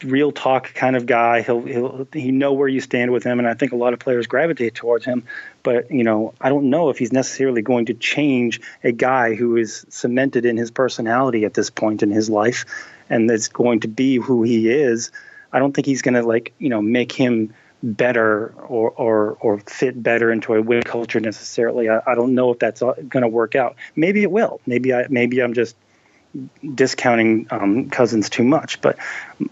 [0.03, 1.41] real talk kind of guy.
[1.41, 3.99] He'll he'll he know where you stand with him, and I think a lot of
[3.99, 5.23] players gravitate towards him.
[5.63, 9.55] But you know, I don't know if he's necessarily going to change a guy who
[9.57, 12.65] is cemented in his personality at this point in his life,
[13.09, 15.11] and that's going to be who he is.
[15.51, 19.59] I don't think he's going to like you know make him better or or or
[19.59, 21.89] fit better into a win culture necessarily.
[21.89, 23.75] I, I don't know if that's uh, going to work out.
[23.95, 24.61] Maybe it will.
[24.65, 25.75] Maybe I maybe I'm just
[26.75, 28.97] discounting um, Cousins too much, but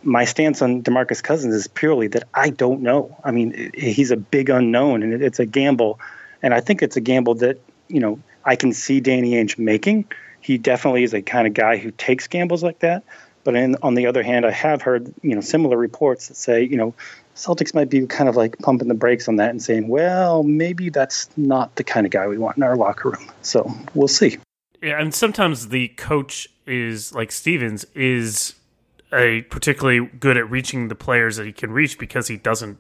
[0.04, 3.15] my stance on Demarcus Cousins is purely that I don't know.
[3.24, 6.00] I mean, he's a big unknown, and it's a gamble,
[6.41, 10.06] and I think it's a gamble that you know I can see Danny Ainge making.
[10.41, 13.04] He definitely is a kind of guy who takes gambles like that.
[13.44, 16.63] But in, on the other hand, I have heard you know similar reports that say
[16.63, 16.94] you know
[17.36, 20.89] Celtics might be kind of like pumping the brakes on that and saying, well, maybe
[20.89, 23.32] that's not the kind of guy we want in our locker room.
[23.41, 24.38] So we'll see.
[24.82, 28.56] Yeah, and sometimes the coach is like Stevens is
[29.13, 32.80] a particularly good at reaching the players that he can reach because he doesn't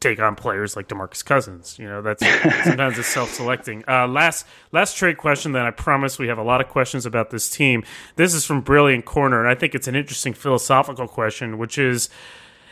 [0.00, 1.78] take on players like Demarcus Cousins.
[1.78, 2.24] You know, that's
[2.64, 3.84] sometimes it's self-selecting.
[3.88, 5.52] Uh, last last trade question.
[5.52, 7.84] Then I promise we have a lot of questions about this team.
[8.16, 12.08] This is from Brilliant Corner, and I think it's an interesting philosophical question, which is.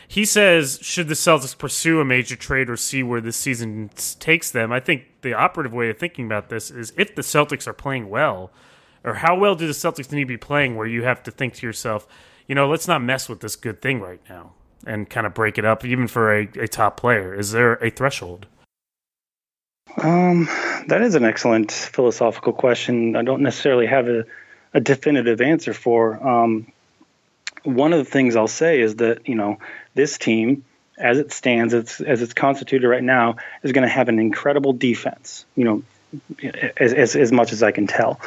[0.09, 4.49] He says, should the Celtics pursue a major trade or see where this season takes
[4.49, 4.71] them?
[4.71, 8.07] I think the operative way of thinking about this is if the Celtics are playing
[8.07, 8.49] well,
[9.07, 11.53] or how well do the Celtics need to be playing where you have to think
[11.55, 12.05] to yourself,
[12.45, 14.51] you know, let's not mess with this good thing right now
[14.85, 17.33] and kind of break it up, even for a, a top player?
[17.33, 18.47] Is there a threshold?
[20.01, 20.45] Um,
[20.87, 23.15] that is an excellent philosophical question.
[23.15, 24.25] I don't necessarily have a,
[24.73, 26.27] a definitive answer for.
[26.27, 26.67] Um,
[27.63, 29.57] one of the things I'll say is that you know
[29.95, 30.65] this team,
[30.97, 34.73] as it stands, it's, as it's constituted right now, is going to have an incredible
[34.73, 35.45] defense.
[35.55, 35.83] You know,
[36.77, 38.19] as, as as much as I can tell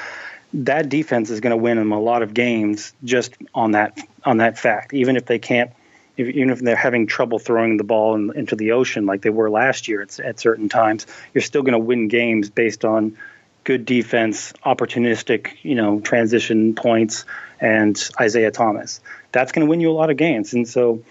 [0.52, 4.38] that defense is going to win them a lot of games just on that on
[4.38, 4.92] that fact.
[4.92, 5.70] Even if they can't,
[6.16, 9.30] if, even if they're having trouble throwing the ball in, into the ocean like they
[9.30, 13.16] were last year at, at certain times, you're still going to win games based on
[13.64, 17.24] good defense, opportunistic, you know, transition points,
[17.60, 19.00] and Isaiah Thomas.
[19.32, 20.54] That's going to win you a lot of games.
[20.54, 21.04] And so,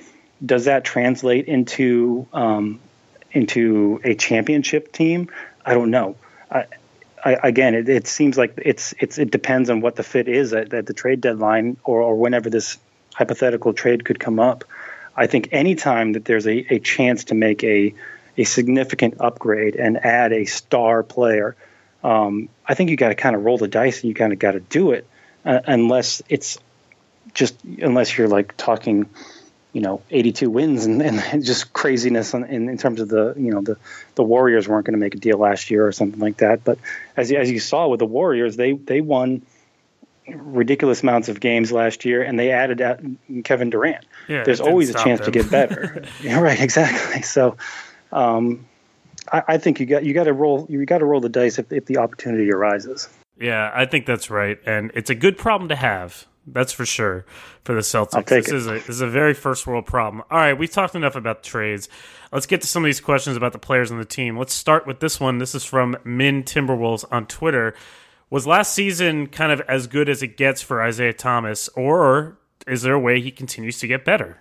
[0.46, 2.80] does that translate into um,
[3.32, 5.30] into a championship team?
[5.66, 6.16] I don't know.
[6.52, 6.66] I,
[7.24, 10.54] I, again, it, it, seems like it's it's it depends on what the fit is
[10.54, 12.78] at, at the trade deadline or, or whenever this
[13.14, 14.64] hypothetical trade could come up.
[15.16, 17.94] I think anytime that there's a, a chance to make a
[18.38, 21.56] a significant upgrade and add a star player,
[22.04, 24.40] um, I think you got to kind of roll the dice and you kind of
[24.40, 25.06] got to do it,
[25.44, 26.58] uh, unless it's
[27.34, 29.10] just unless you're like talking
[29.74, 33.62] you know 82 wins and, and just craziness in, in, terms of the you know
[33.62, 33.78] the
[34.16, 36.64] the Warriors weren't going to make a deal last year or something like that.
[36.64, 36.80] But
[37.16, 39.44] as as you saw with the Warriors, they they won
[40.28, 44.06] ridiculous amounts of games last year, and they added Kevin Durant.
[44.28, 45.32] Yeah, There's always a chance them.
[45.32, 46.04] to get better.
[46.22, 47.22] yeah, right, exactly.
[47.22, 47.58] So.
[48.12, 48.66] Um,
[49.32, 51.60] I, I think you got you got to roll you got to roll the dice
[51.60, 53.08] if, if the opportunity arises.
[53.40, 56.26] Yeah, I think that's right, and it's a good problem to have.
[56.48, 57.26] That's for sure
[57.64, 58.26] for the Celtics.
[58.26, 58.56] this it.
[58.56, 60.24] is a this is a very first world problem.
[60.32, 61.90] All right, we've talked enough about trades.
[62.32, 64.38] Let's get to some of these questions about the players on the team.
[64.38, 65.38] Let's start with this one.
[65.38, 67.76] This is from Min Timberwolves on Twitter.
[68.30, 72.84] Was last season kind of as good as it gets for Isaiah Thomas, or is
[72.84, 74.38] there a way he continues to get better?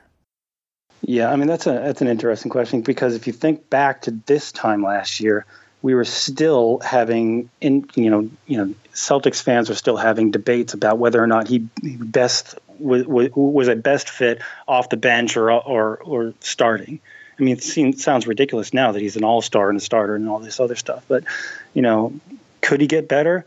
[1.03, 4.11] Yeah, I mean that's a that's an interesting question because if you think back to
[4.27, 5.47] this time last year,
[5.83, 10.75] we were still having in you know you know Celtics fans were still having debates
[10.75, 15.51] about whether or not he best was was a best fit off the bench or
[15.53, 17.01] or or starting.
[17.39, 20.17] I mean, it seems, sounds ridiculous now that he's an all star and a starter
[20.17, 21.23] and all this other stuff, but
[21.73, 22.13] you know,
[22.61, 23.45] could he get better?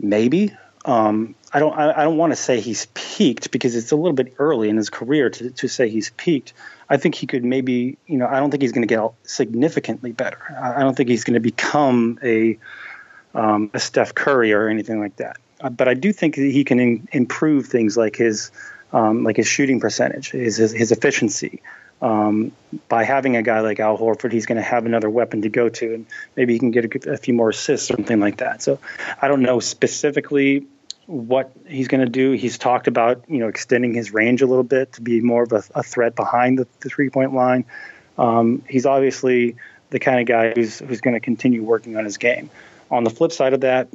[0.00, 0.56] Maybe.
[0.86, 1.76] Um, I don't.
[1.76, 4.76] I, I don't want to say he's peaked because it's a little bit early in
[4.76, 6.52] his career to to say he's peaked.
[6.88, 7.96] I think he could maybe.
[8.06, 10.38] You know, I don't think he's going to get significantly better.
[10.60, 12.58] I, don't think he's going to become a
[13.34, 15.36] um, a Steph Curry or anything like that.
[15.60, 18.50] Uh, but I do think that he can in, improve things like his
[18.92, 21.62] um, like his shooting percentage, his his, his efficiency.
[22.02, 22.52] Um,
[22.88, 25.70] by having a guy like Al Horford, he's going to have another weapon to go
[25.70, 28.62] to, and maybe he can get a, a few more assists or something like that.
[28.62, 28.78] So
[29.22, 30.66] I don't know specifically
[31.06, 32.32] what he's going to do.
[32.32, 35.52] He's talked about you know extending his range a little bit to be more of
[35.52, 37.64] a, a threat behind the, the three point line.
[38.16, 39.56] Um, he's obviously
[39.90, 42.50] the kind of guy who's who's going to continue working on his game.
[42.90, 43.88] On the flip side of that,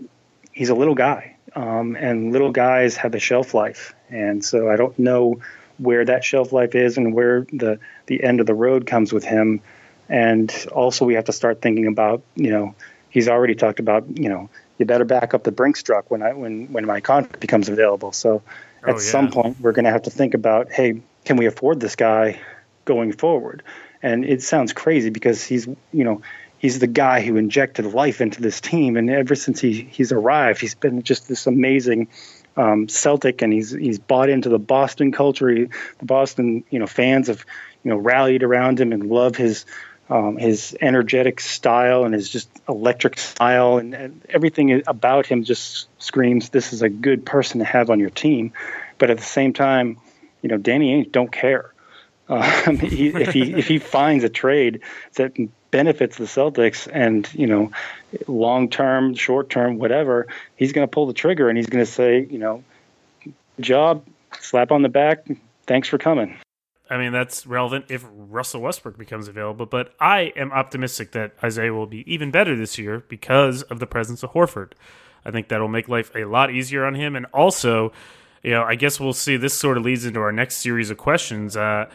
[0.52, 4.76] he's a little guy, um, and little guys have a shelf life, and so I
[4.76, 5.40] don't know
[5.78, 9.24] where that shelf life is and where the the end of the road comes with
[9.24, 9.62] him.
[10.10, 12.76] And also, we have to start thinking about you know
[13.10, 16.34] he's already talked about you know you better back up the Brinks truck when I
[16.34, 18.12] when when my contract becomes available.
[18.12, 18.42] So
[18.82, 18.98] at oh, yeah.
[18.98, 22.40] some point we're going to have to think about hey can we afford this guy
[22.86, 23.62] going forward?
[24.02, 26.22] And it sounds crazy because he's, you know,
[26.58, 30.62] he's the guy who injected life into this team, and ever since he he's arrived,
[30.62, 32.08] he's been just this amazing
[32.58, 35.50] um, Celtic, and he's he's bought into the Boston culture.
[35.50, 35.66] He,
[36.00, 37.46] the Boston, you know, fans have
[37.84, 39.66] you know rallied around him and love his
[40.10, 45.88] um, his energetic style and his just electric style and, and, everything about him just
[46.02, 48.52] screams this is a good person to have on your team.
[48.98, 49.98] But at the same time,
[50.42, 51.74] you know, Danny Ainge don't care.
[52.30, 54.82] Um, he, if he if he finds a trade
[55.16, 55.36] that
[55.72, 57.72] benefits the Celtics and you know,
[58.28, 61.92] long term, short term, whatever, he's going to pull the trigger and he's going to
[61.92, 62.64] say, you know,
[63.60, 64.06] job,
[64.40, 65.26] slap on the back,
[65.66, 66.38] thanks for coming.
[66.90, 71.74] I mean, that's relevant if Russell Westbrook becomes available, but I am optimistic that Isaiah
[71.74, 74.72] will be even better this year because of the presence of Horford.
[75.24, 77.16] I think that'll make life a lot easier on him.
[77.16, 77.92] And also,
[78.42, 79.38] you know, I guess we'll see.
[79.38, 81.56] This sort of leads into our next series of questions.
[81.56, 81.90] Uh,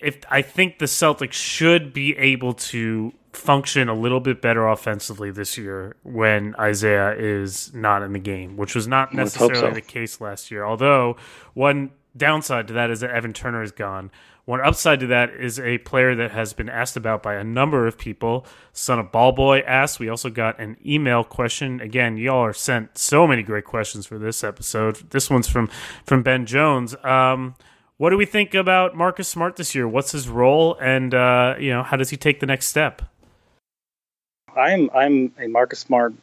[0.00, 5.30] if I think the Celtics should be able to function a little bit better offensively
[5.30, 9.70] this year when Isaiah is not in the game, which was not necessarily so.
[9.70, 10.64] the case last year.
[10.64, 11.16] Although
[11.54, 14.10] one downside to that is that Evan Turner is gone.
[14.44, 17.86] One upside to that is a player that has been asked about by a number
[17.86, 18.44] of people.
[18.72, 20.00] Son of Ball Boy asked.
[20.00, 21.80] We also got an email question.
[21.80, 25.10] Again, y'all are sent so many great questions for this episode.
[25.10, 25.68] This one's from
[26.04, 26.96] from Ben Jones.
[27.04, 27.54] Um,
[27.96, 29.86] what do we think about Marcus Smart this year?
[29.86, 33.02] What's his role, and uh, you know, how does he take the next step?
[34.56, 36.14] I'm I'm a Marcus Smart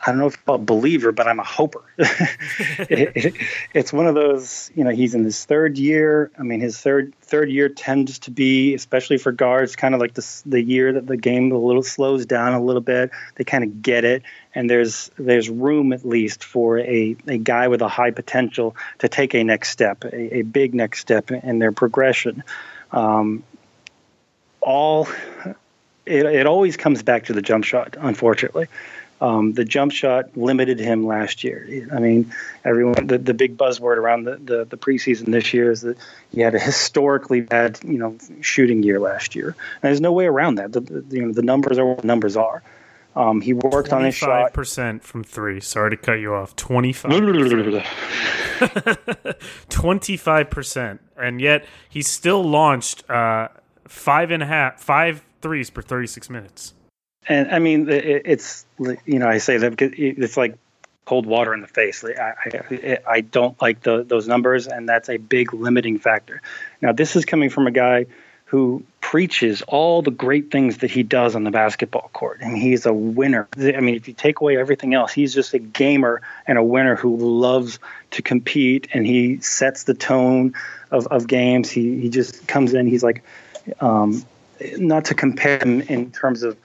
[0.00, 1.82] I don't know if a believer, but I'm a hoper.
[1.98, 3.34] it, it,
[3.74, 6.30] it's one of those, you know, he's in his third year.
[6.38, 10.14] I mean, his third third year tends to be, especially for guards, kind of like
[10.14, 13.10] the the year that the game a little slows down a little bit.
[13.34, 14.22] They kind of get it,
[14.54, 19.08] and there's there's room at least for a, a guy with a high potential to
[19.08, 22.44] take a next step, a, a big next step in their progression.
[22.92, 23.42] Um,
[24.60, 25.08] all
[26.08, 28.68] it, it always comes back to the jump shot, unfortunately.
[29.20, 31.66] Um, the jump shot limited him last year.
[31.92, 32.32] I mean,
[32.64, 35.96] everyone the, the big buzzword around the, the, the preseason this year is that
[36.30, 39.48] he had a historically bad you know shooting year last year.
[39.48, 40.72] And there's no way around that.
[40.72, 42.62] The, the you know the numbers are what numbers are.
[43.16, 44.52] Um, he worked on his shot.
[44.52, 45.60] percent from three.
[45.60, 46.54] Sorry to cut you off.
[46.54, 47.10] Twenty five.
[49.68, 53.48] Twenty five percent, and yet he still launched uh,
[53.88, 56.74] five and a half, five threes per thirty six minutes
[57.28, 60.56] and I mean, it, it's you know, I say that it's like
[61.04, 62.04] cold water in the face.
[62.04, 66.42] I, I, I don't like the, those numbers, and that's a big limiting factor.
[66.82, 68.06] Now, this is coming from a guy
[68.44, 72.86] who preaches all the great things that he does on the basketball court, and he's
[72.86, 73.46] a winner.
[73.56, 76.96] I mean, if you take away everything else, he's just a gamer and a winner
[76.96, 77.78] who loves
[78.12, 80.54] to compete, and he sets the tone
[80.90, 81.70] of, of games.
[81.70, 82.86] He he just comes in.
[82.86, 83.22] He's like,
[83.80, 84.24] um,
[84.76, 86.56] not to compare him in terms of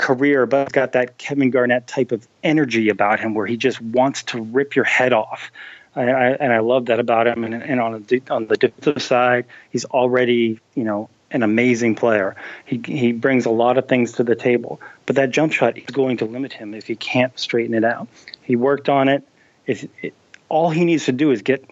[0.00, 3.80] career, but he's got that Kevin Garnett type of energy about him where he just
[3.80, 5.52] wants to rip your head off.
[5.94, 7.44] I, I, and I love that about him.
[7.44, 12.34] And, and on, the, on the defensive side, he's already, you know, an amazing player.
[12.64, 15.86] He, he brings a lot of things to the table, but that jump shot is
[15.86, 18.08] going to limit him if he can't straighten it out.
[18.42, 19.22] He worked on it.
[19.66, 20.14] If it
[20.48, 21.64] all he needs to do is get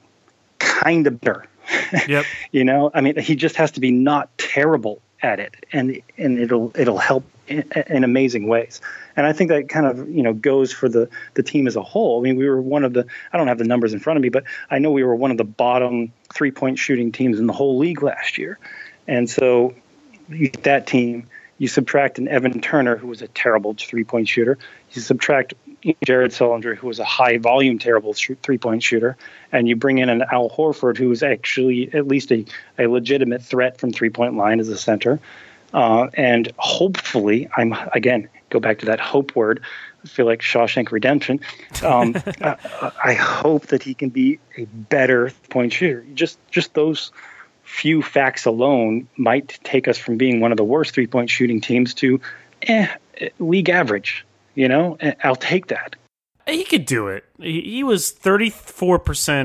[0.58, 1.46] kind of better.
[2.06, 2.24] Yep.
[2.52, 6.38] you know, I mean, he just has to be not terrible at it, and and
[6.38, 8.80] it'll it'll help in, in, amazing ways.
[9.16, 11.82] And I think that kind of you know goes for the the team as a
[11.82, 12.20] whole.
[12.20, 14.22] I mean, we were one of the I don't have the numbers in front of
[14.22, 17.46] me, but I know we were one of the bottom three point shooting teams in
[17.46, 18.58] the whole league last year.
[19.06, 19.74] And so
[20.62, 24.58] that team, you subtract an Evan Turner who was a terrible three point shooter.
[24.92, 25.54] You subtract
[26.04, 29.16] Jared Sullinger, who was a high volume, terrible three point shooter,
[29.52, 32.44] and you bring in an Al Horford, who is actually at least a,
[32.78, 35.20] a legitimate threat from three point line as a center.
[35.72, 39.62] Uh, and hopefully, I'm again go back to that hope word.
[40.04, 41.40] I feel like Shawshank Redemption.
[41.84, 46.04] Um, I, I, hope that he can be a better point shooter.
[46.14, 47.12] Just just those
[47.64, 51.60] few facts alone might take us from being one of the worst three point shooting
[51.60, 52.20] teams to
[52.62, 52.88] eh,
[53.38, 54.24] league average.
[54.54, 55.96] You know, I'll take that.
[56.48, 57.24] He could do it.
[57.38, 58.48] He, was 34%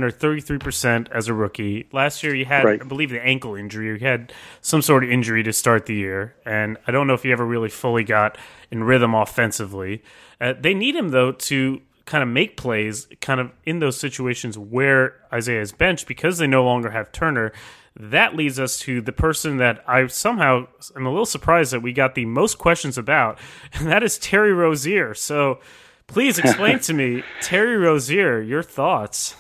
[0.03, 1.87] or 33% as a rookie.
[1.91, 2.81] Last year, he had, right.
[2.81, 3.99] I believe, the ankle injury.
[3.99, 4.31] He had
[4.61, 6.35] some sort of injury to start the year.
[6.45, 8.37] And I don't know if he ever really fully got
[8.71, 10.01] in rhythm offensively.
[10.39, 14.57] Uh, they need him, though, to kind of make plays kind of in those situations
[14.57, 17.53] where Isaiah is benched because they no longer have Turner
[17.99, 21.93] that leads us to the person that I somehow am a little surprised that we
[21.93, 23.37] got the most questions about,
[23.73, 25.13] and that is Terry Rozier.
[25.13, 25.59] So
[26.07, 29.35] please explain to me, Terry Rozier, your thoughts.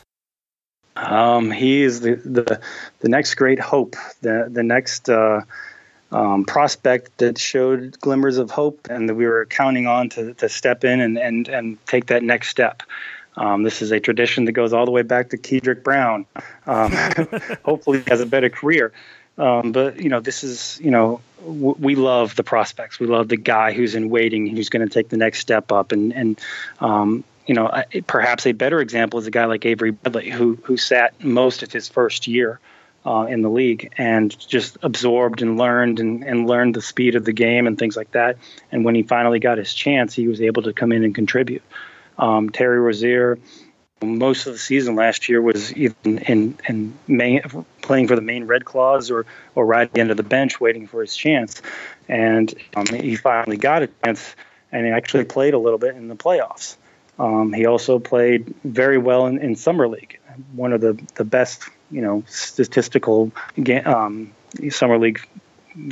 [0.95, 2.61] Um, he is the, the
[2.99, 5.41] the next great hope, the the next uh,
[6.11, 10.47] um, prospect that showed glimmers of hope, and that we were counting on to, to
[10.49, 12.83] step in and, and and take that next step.
[13.35, 16.27] Um, this is a tradition that goes all the way back to Kedrick Brown.
[16.67, 16.91] Um,
[17.65, 18.93] hopefully, he has a better career.
[19.37, 22.99] Um, but you know, this is you know, w- we love the prospects.
[22.99, 25.91] We love the guy who's in waiting, who's going to take the next step up,
[25.91, 26.39] and and
[26.79, 30.77] um, you know, perhaps a better example is a guy like Avery Bradley, who who
[30.77, 32.59] sat most of his first year
[33.05, 37.25] uh, in the league and just absorbed and learned and, and learned the speed of
[37.25, 38.37] the game and things like that.
[38.71, 41.63] And when he finally got his chance, he was able to come in and contribute.
[42.17, 43.39] Um, Terry Rozier,
[44.03, 47.41] most of the season last year was either in, in, in Maine,
[47.81, 49.25] playing for the Maine Red Claws or,
[49.55, 51.61] or right at the end of the bench waiting for his chance.
[52.07, 54.35] And um, he finally got a chance
[54.71, 56.75] and he actually played a little bit in the playoffs.
[57.19, 60.19] Um, he also played very well in, in summer league,
[60.55, 63.31] one of the, the best, you know, statistical
[63.61, 64.33] ga- um,
[64.69, 65.21] summer league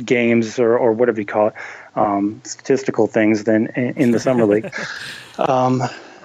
[0.04, 1.54] games or, or whatever you call it,
[1.94, 4.72] um, statistical things than in, in the summer league.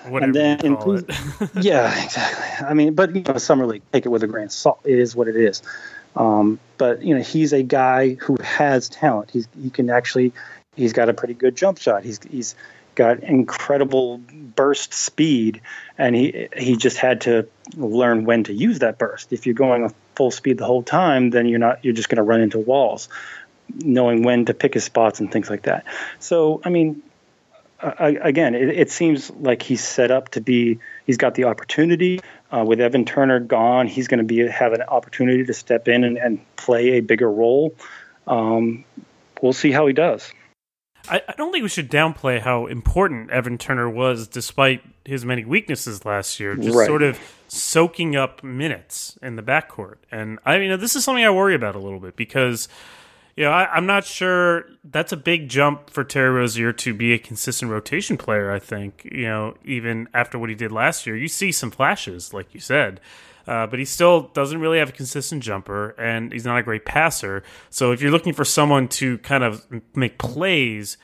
[0.08, 0.76] Um, and then in,
[1.62, 2.66] yeah, exactly.
[2.68, 4.80] I mean, but you know, summer league, take it with a grain of salt.
[4.84, 5.62] It is what it is.
[6.16, 9.32] Um, but you know, he's a guy who has talent.
[9.32, 10.34] He's he can actually,
[10.76, 12.04] he's got a pretty good jump shot.
[12.04, 12.56] He's he's
[12.96, 14.18] got incredible
[14.56, 15.62] burst speed,
[15.98, 19.32] and he he just had to learn when to use that burst.
[19.32, 22.24] If you're going full speed the whole time, then you're not you're just going to
[22.24, 23.08] run into walls.
[23.84, 25.86] Knowing when to pick his spots and things like that.
[26.20, 27.04] So I mean,
[27.80, 30.80] again, it, it, seems like he's set up to be.
[31.06, 32.20] He's got the opportunity.
[32.52, 36.04] Uh, with Evan Turner gone, he's going to be have an opportunity to step in
[36.04, 37.76] and, and play a bigger role.
[38.26, 38.84] Um,
[39.42, 40.32] we'll see how he does.
[41.10, 45.46] I, I, don't think we should downplay how important Evan Turner was, despite his many
[45.46, 46.56] weaknesses last year.
[46.56, 46.88] Just right.
[46.88, 51.30] sort of soaking up minutes in the backcourt, and I mean, this is something I
[51.30, 52.68] worry about a little bit because
[53.44, 57.20] know, I, am not sure that's a big jump for Terry Rozier to be a
[57.20, 58.52] consistent rotation player.
[58.52, 62.34] I think, you know, even after what he did last year, you see some flashes,
[62.34, 63.00] like you said.
[63.46, 66.84] Uh, but he still doesn't really have a consistent jumper, and he's not a great
[66.84, 67.44] passer.
[67.70, 69.66] So if you're looking for someone to kind of
[69.96, 70.98] make plays,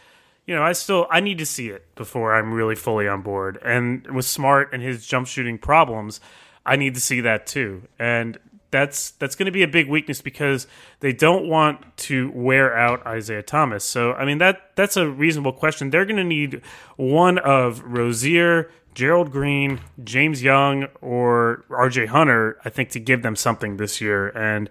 [0.46, 3.60] you know, I still I need to see it before I'm really fully on board.
[3.64, 6.20] And with Smart and his jump shooting problems,
[6.66, 7.84] I need to see that too.
[7.98, 8.38] And
[8.74, 10.66] that's that's going to be a big weakness because
[11.00, 13.86] they don't want to wear out Isaiah Thomas.
[13.86, 15.92] So I mean that that's a reasonable question.
[15.92, 16.64] They're going to need
[16.98, 22.08] one of Rozier, Gerald Green, James Young, or R.J.
[22.08, 22.58] Hunter.
[22.66, 24.70] I think to give them something this year and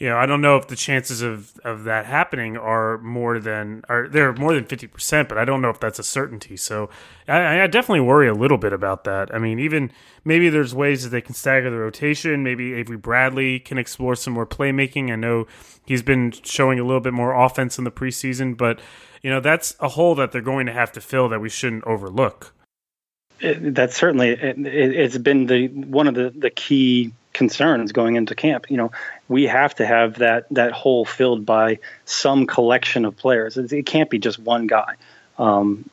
[0.00, 3.84] you know, I don't know if the chances of, of that happening are more than
[3.90, 6.56] are they're more than fifty percent, but I don't know if that's a certainty.
[6.56, 6.88] So
[7.28, 9.32] I, I, definitely worry a little bit about that.
[9.34, 9.92] I mean, even
[10.24, 12.42] maybe there's ways that they can stagger the rotation.
[12.42, 15.12] Maybe Avery Bradley can explore some more playmaking.
[15.12, 15.46] I know
[15.84, 18.80] he's been showing a little bit more offense in the preseason, but
[19.20, 21.84] you know that's a hole that they're going to have to fill that we shouldn't
[21.84, 22.54] overlook.
[23.40, 28.34] It, that's certainly it, has been the one of the the key concerns going into
[28.34, 28.70] camp.
[28.70, 28.92] You know,
[29.28, 33.56] we have to have that that hole filled by some collection of players.
[33.56, 34.94] It, can't be just one guy.
[35.38, 35.88] Um,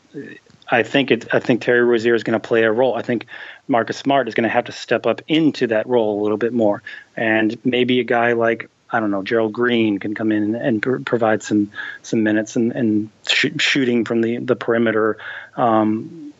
[0.70, 1.34] I think it.
[1.34, 2.96] I think Terry Rozier is going to play a role.
[2.96, 3.28] I think
[3.68, 6.54] Marcus Smart is going to have to step up into that role a little bit
[6.54, 6.84] more,
[7.16, 11.06] and maybe a guy like I don't know Gerald Green can come in and, and
[11.06, 11.72] provide some
[12.02, 15.18] some minutes and, and sh- shooting from the the perimeter.
[15.56, 16.34] Um,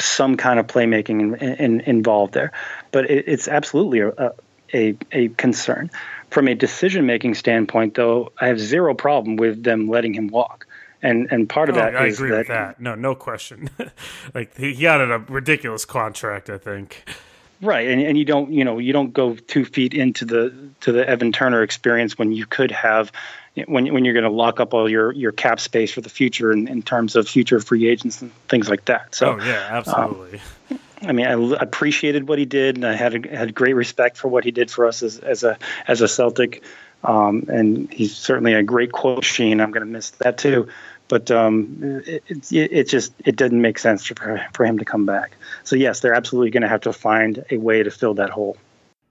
[0.00, 2.52] some kind of playmaking in, in, involved there,
[2.90, 4.32] but it, it's absolutely a,
[4.74, 5.90] a, a concern.
[6.30, 10.66] From a decision making standpoint, though, I have zero problem with them letting him walk.
[11.00, 12.80] And and part of oh, that I is agree that, with that.
[12.80, 13.68] No, no question.
[14.34, 17.04] like he got a ridiculous contract, I think.
[17.60, 20.92] Right, and and you don't you know you don't go two feet into the to
[20.92, 23.12] the Evan Turner experience when you could have
[23.66, 26.50] when when you're going to lock up all your your cap space for the future
[26.50, 29.14] in, in terms of future free agents and things like that.
[29.14, 30.38] So oh yeah, absolutely.
[30.38, 30.44] Um,
[31.06, 34.28] I mean, I appreciated what he did, and I had a, had great respect for
[34.28, 36.62] what he did for us as, as a as a Celtic.
[37.02, 39.60] Um, and he's certainly a great quote machine.
[39.60, 40.68] I'm going to miss that too.
[41.06, 45.04] But um, it, it, it, just it didn't make sense for for him to come
[45.04, 45.36] back.
[45.64, 48.56] So yes, they're absolutely going to have to find a way to fill that hole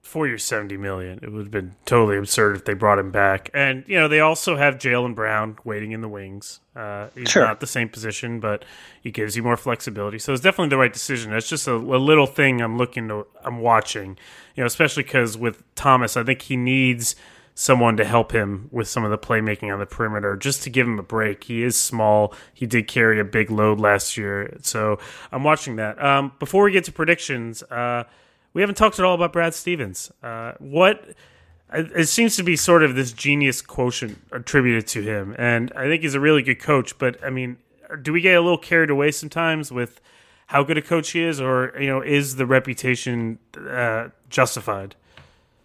[0.04, 1.18] four years, seventy million.
[1.22, 3.50] It would have been totally absurd if they brought him back.
[3.52, 6.60] And you know, they also have Jaylen Brown waiting in the wings.
[6.76, 7.44] Uh, he's sure.
[7.44, 8.64] not the same position, but
[9.00, 10.18] he gives you more flexibility.
[10.18, 11.32] So it's definitely the right decision.
[11.32, 14.18] It's just a, a little thing I'm looking to, I'm watching.
[14.54, 17.16] You know, especially because with Thomas, I think he needs
[17.56, 20.86] someone to help him with some of the playmaking on the perimeter just to give
[20.86, 21.44] him a break.
[21.44, 22.34] He is small.
[22.52, 24.58] He did carry a big load last year.
[24.62, 24.98] So
[25.30, 26.02] I'm watching that.
[26.02, 28.04] Um, before we get to predictions, uh,
[28.54, 30.10] we haven't talked at all about Brad Stevens.
[30.22, 31.04] Uh, what
[31.72, 36.02] it seems to be sort of this genius quotient attributed to him, and I think
[36.02, 36.96] he's a really good coach.
[36.98, 37.58] But I mean,
[38.00, 40.00] do we get a little carried away sometimes with
[40.46, 43.38] how good a coach he is, or you know, is the reputation
[43.68, 44.94] uh, justified?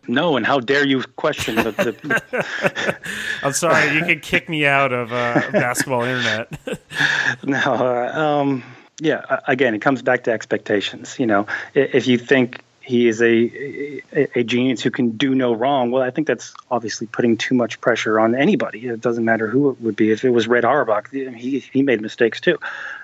[0.08, 1.72] No, and how dare you question the?
[1.72, 2.98] the
[3.44, 6.60] I'm sorry, you can kick me out of uh, basketball internet.
[7.44, 8.64] no, uh, um,
[9.00, 9.40] yeah.
[9.48, 11.20] Again, it comes back to expectations.
[11.20, 15.54] You know, if you think he is a, a, a genius who can do no
[15.54, 15.92] wrong.
[15.92, 18.88] Well, I think that's obviously putting too much pressure on anybody.
[18.88, 20.10] It doesn't matter who it would be.
[20.10, 22.58] If it was Red Auerbach, he he made mistakes too.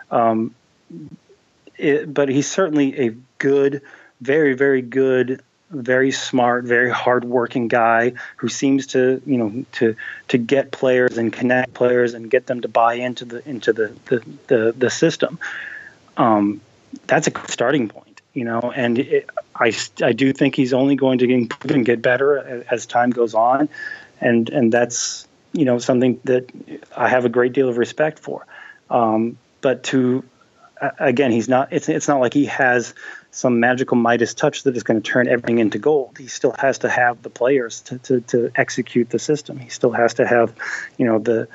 [0.10, 0.56] Um,
[1.78, 3.84] it, but he's certainly a good,
[4.22, 9.96] very very good, very smart, very hardworking guy who seems to you know to
[10.30, 13.94] to get players and connect players and get them to buy into the into the
[14.06, 15.38] the the, the system.
[16.18, 16.62] Um,
[17.06, 18.05] that's a starting point
[18.36, 19.74] you know, and it, I,
[20.04, 23.70] I do think he's only going to improve and get better as time goes on,
[24.22, 26.52] and and that's you know something that
[26.96, 28.46] I have a great deal of respect for.
[28.92, 30.24] Um, but to
[31.00, 31.70] again, he's not.
[31.72, 32.94] It's it's not like he has
[33.32, 36.18] some magical Midas touch that is going to turn everything into gold.
[36.18, 39.60] He still has to have the players to, to, to execute the system.
[39.60, 40.54] He still has to have,
[40.98, 41.48] you know, the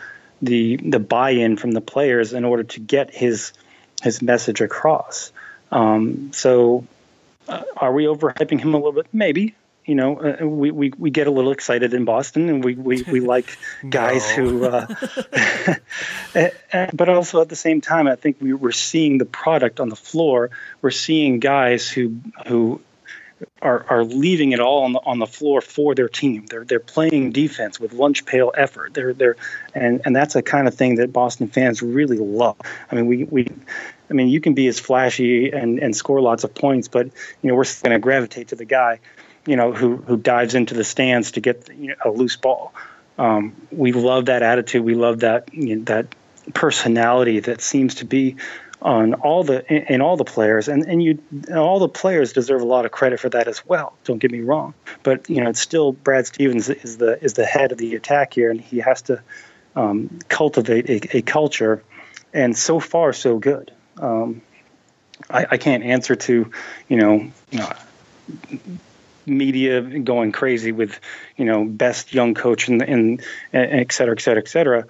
[0.43, 3.53] the the buy-in from the players in order to get his
[4.03, 5.33] his message across.
[5.71, 6.87] Um, so,
[7.49, 9.07] uh, are we overhyping him a little bit?
[9.13, 9.55] Maybe.
[9.87, 13.03] You know, uh, we, we, we get a little excited in Boston, and we, we,
[13.03, 13.59] we like
[13.89, 14.65] guys who.
[14.65, 14.87] Uh,
[16.93, 19.97] but also at the same time, I think we were seeing the product on the
[19.97, 20.51] floor.
[20.83, 22.81] We're seeing guys who who
[23.63, 26.47] are, are leaving it all on the on the floor for their team.
[26.47, 28.95] They're they're playing defense with lunch pail effort.
[28.95, 29.37] They're they're
[29.75, 32.57] and and that's a kind of thing that Boston fans really love.
[32.91, 33.49] I mean, we we
[34.11, 37.49] I mean, you can be as flashy and, and score lots of points, but you
[37.49, 38.99] know we're going to gravitate to the guy,
[39.47, 42.75] you know, who who dives into the stands to get you know, a loose ball.
[43.19, 44.83] Um, we love that attitude.
[44.85, 46.07] We love that you know, that
[46.55, 48.37] personality that seems to be
[48.83, 51.19] on all the in, all the players, and and you
[51.55, 53.93] all the players deserve a lot of credit for that as well.
[54.05, 57.45] Don't get me wrong, but you know, it's still Brad Stevens is the is the
[57.45, 59.23] head of the attack here, and he has to
[59.77, 61.83] um, cultivate a, a culture.
[62.33, 63.73] And so far, so good.
[63.99, 64.43] Um,
[65.29, 66.51] I, I, can't answer to,
[66.89, 67.73] you know, know,
[69.27, 70.99] media going crazy with,
[71.37, 73.23] you know, best young coach and, and
[73.53, 74.87] et cetera, et cetera, et cetera.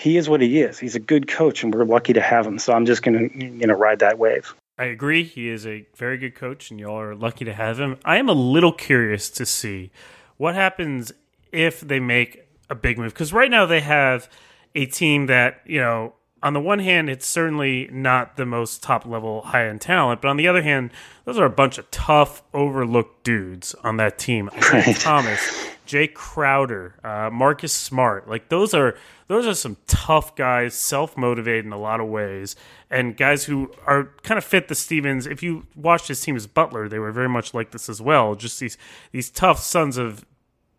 [0.00, 0.78] He is what he is.
[0.78, 2.58] He's a good coach, and we're lucky to have him.
[2.58, 4.54] So I'm just gonna, you know, ride that wave.
[4.78, 5.24] I agree.
[5.24, 7.98] He is a very good coach, and y'all are lucky to have him.
[8.02, 9.90] I am a little curious to see
[10.38, 11.12] what happens
[11.52, 14.30] if they make a big move because right now they have
[14.74, 19.04] a team that you know on the one hand, it's certainly not the most top
[19.04, 20.90] level high end talent, but on the other hand,
[21.24, 24.48] those are a bunch of tough, overlooked dudes on that team.
[24.72, 24.96] Right.
[24.96, 25.40] Thomas,
[25.86, 31.64] Jae Crowder, uh, Marcus Smart, like those are those are some tough guys, self motivated
[31.64, 32.56] in a lot of ways,
[32.90, 35.26] and guys who are kind of fit the Stevens.
[35.26, 38.34] If you watched his team as Butler, they were very much like this as well.
[38.34, 38.78] Just these
[39.12, 40.24] these tough sons of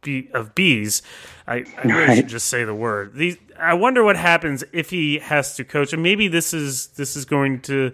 [0.01, 1.01] bee, of bees.
[1.47, 2.15] I, I really right.
[2.17, 3.15] should just say the word.
[3.15, 7.15] These, I wonder what happens if he has to coach, and maybe this is this
[7.15, 7.91] is going to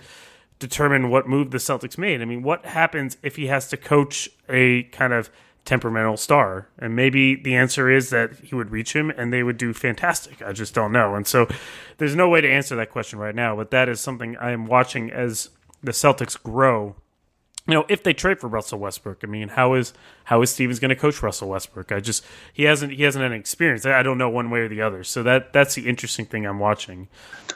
[0.60, 2.22] determine what move the Celtics made.
[2.22, 5.30] I mean, what happens if he has to coach a kind of
[5.66, 6.68] temperamental star?
[6.80, 10.42] And maybe the answer is that he would reach him and they would do fantastic.
[10.42, 11.16] I just don't know.
[11.16, 11.48] And so
[11.98, 14.66] there's no way to answer that question right now, but that is something I am
[14.66, 15.50] watching as
[15.84, 16.96] the Celtics grow
[17.68, 19.94] you know, if they trade for Russell Westbrook, I mean, how is
[20.24, 21.92] how is Stevens going to coach Russell Westbrook?
[21.92, 23.86] I just he hasn't he hasn't had an experience.
[23.86, 25.04] I don't know one way or the other.
[25.04, 27.10] So that that's the interesting thing I'm watching.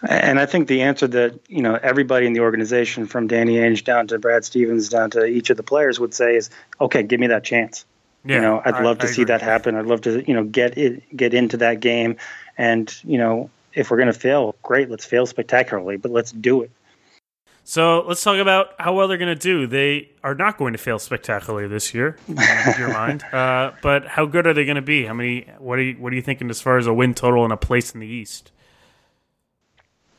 [0.09, 3.85] And I think the answer that you know everybody in the organization, from Danny Ainge
[3.85, 6.49] down to Brad Stevens down to each of the players, would say is,
[6.81, 7.85] okay, give me that chance.
[8.25, 9.33] Yeah, you know, I'd love I, to I see agree.
[9.33, 9.75] that happen.
[9.75, 12.17] I'd love to you know get it get into that game,
[12.57, 16.61] and you know if we're going to fail, great, let's fail spectacularly, but let's do
[16.61, 16.71] it.
[17.63, 19.67] So let's talk about how well they're going to do.
[19.67, 22.35] They are not going to fail spectacularly this year, in
[22.79, 23.23] your mind.
[23.31, 25.05] Uh, but how good are they going to be?
[25.05, 25.47] How many?
[25.57, 25.93] What are you?
[25.93, 28.07] What are you thinking as far as a win total and a place in the
[28.07, 28.51] East?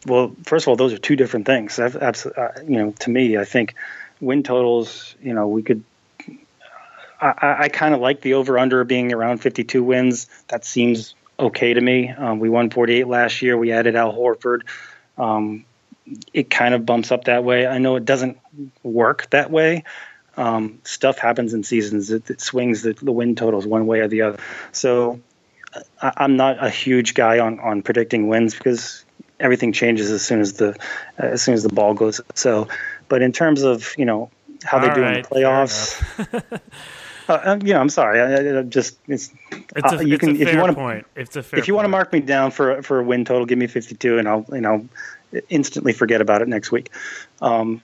[0.06, 1.78] Well, first of all, those are two different things.
[1.78, 3.74] Absolutely, uh, you know, to me, I think
[4.20, 5.14] win totals.
[5.22, 5.84] You know, we could.
[7.20, 10.28] I, I kind of like the over under being around 52 wins.
[10.48, 12.08] That seems okay to me.
[12.08, 13.56] Um, we won 48 last year.
[13.58, 14.62] We added Al Horford.
[15.18, 15.64] Um,
[16.32, 17.66] it kind of bumps up that way.
[17.66, 18.38] I know it doesn't
[18.82, 19.84] work that way.
[20.36, 22.10] Um, stuff happens in seasons.
[22.10, 24.38] It, it swings the, the win totals one way or the other.
[24.72, 25.20] So
[26.00, 29.04] I, am not a huge guy on, on predicting wins because
[29.40, 30.78] everything changes as soon as the
[31.18, 32.20] as soon as the ball goes.
[32.34, 32.68] So,
[33.08, 34.30] but in terms of you know
[34.64, 36.60] how they do right, in the playoffs.
[37.28, 38.20] uh, um, you know, I'm sorry.
[38.20, 41.06] I, I just it's, It's a, uh, you it's can if you want to point.
[41.16, 43.46] It's a fair if you want to mark me down for for a win total,
[43.46, 44.88] give me 52, and I'll you know
[45.48, 46.90] instantly forget about it next week.
[47.40, 47.82] Um,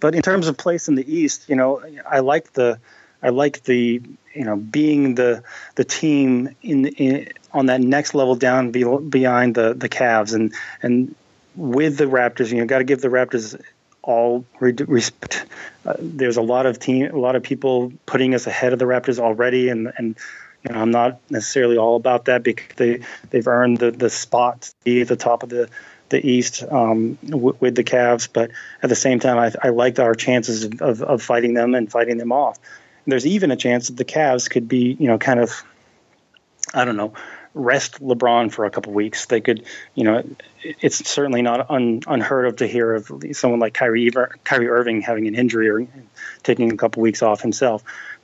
[0.00, 2.78] but in terms of place in the East, you know, I like the
[3.22, 4.00] I like the
[4.34, 5.42] you know being the
[5.74, 10.52] the team in, in on that next level down be, behind the the Cavs and
[10.82, 11.14] and
[11.54, 13.60] with the Raptors, you know, got to give the Raptors
[14.02, 14.44] all.
[14.60, 18.84] Uh, there's a lot of team, a lot of people putting us ahead of the
[18.84, 20.16] Raptors already, and and
[20.64, 23.00] you know, I'm not necessarily all about that because they
[23.30, 25.68] they've earned the the spot to be at the top of the
[26.12, 28.50] the East um, w- with the Cavs, but
[28.82, 31.90] at the same time, I, I liked our chances of, of, of fighting them and
[31.90, 32.58] fighting them off.
[33.06, 35.64] There's even a chance that the Cavs could be, you know, kind of,
[36.74, 37.14] I don't know,
[37.54, 39.26] rest LeBron for a couple weeks.
[39.26, 40.24] They could, you know,
[40.62, 44.10] it's certainly not un, unheard of to hear of someone like Kyrie,
[44.44, 45.86] Kyrie Irving having an injury or
[46.42, 47.82] taking a couple weeks off himself.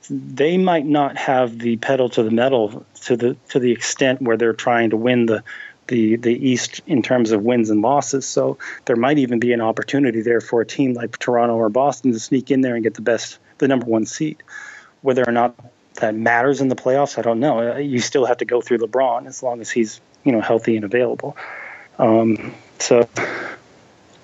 [0.09, 4.37] They might not have the pedal to the metal to the to the extent where
[4.37, 5.43] they're trying to win the
[5.87, 8.25] the the East in terms of wins and losses.
[8.25, 12.13] So there might even be an opportunity there for a team like Toronto or Boston
[12.13, 14.41] to sneak in there and get the best, the number one seed.
[15.01, 15.55] Whether or not
[15.99, 17.77] that matters in the playoffs, I don't know.
[17.77, 20.85] You still have to go through LeBron as long as he's you know healthy and
[20.85, 21.37] available.
[21.97, 23.07] Um, so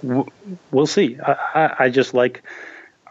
[0.01, 0.29] w-
[0.71, 1.17] we'll see.
[1.19, 2.43] I, I, I just like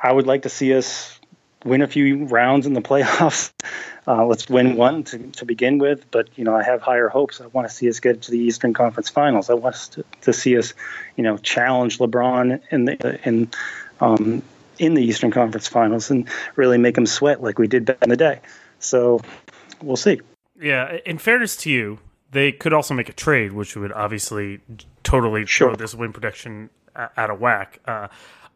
[0.00, 1.18] I would like to see us
[1.64, 3.52] win a few rounds in the playoffs.
[4.06, 7.40] Uh, let's win one to, to begin with, but you know I have higher hopes.
[7.40, 9.48] I want to see us get to the Eastern Conference Finals.
[9.48, 10.74] I want to, to see us,
[11.16, 13.50] you know, challenge LeBron in the in
[14.00, 14.42] um,
[14.78, 18.08] in the Eastern Conference Finals and really make them sweat like we did back in
[18.08, 18.40] the day.
[18.78, 19.20] So
[19.82, 20.20] we'll see.
[20.60, 21.98] Yeah, in fairness to you,
[22.30, 24.60] they could also make a trade, which would obviously
[25.02, 25.68] totally Sure.
[25.68, 27.78] throw this win protection o- out of whack.
[27.86, 28.08] Uh,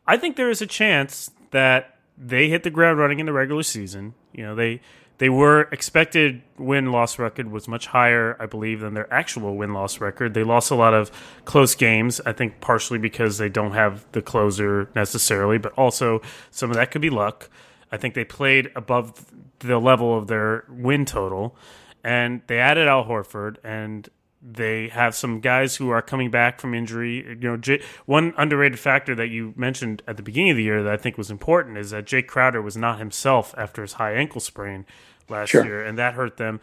[0.06, 3.62] I think there is a chance that they hit the ground running in the regular
[3.62, 4.14] season.
[4.32, 4.80] You know, they
[5.18, 9.72] they were expected win loss record was much higher, I believe, than their actual win
[9.72, 10.34] loss record.
[10.34, 11.10] They lost a lot of
[11.44, 12.20] close games.
[12.24, 16.90] I think partially because they don't have the closer necessarily, but also some of that
[16.90, 17.50] could be luck.
[17.90, 19.26] I think they played above
[19.58, 21.56] the level of their win total,
[22.04, 24.08] and they added Al Horford, and
[24.40, 27.26] they have some guys who are coming back from injury.
[27.28, 30.82] You know, J- one underrated factor that you mentioned at the beginning of the year
[30.82, 34.12] that I think was important is that Jae Crowder was not himself after his high
[34.14, 34.86] ankle sprain
[35.28, 35.64] last Sure.
[35.64, 36.60] year, and that hurt them.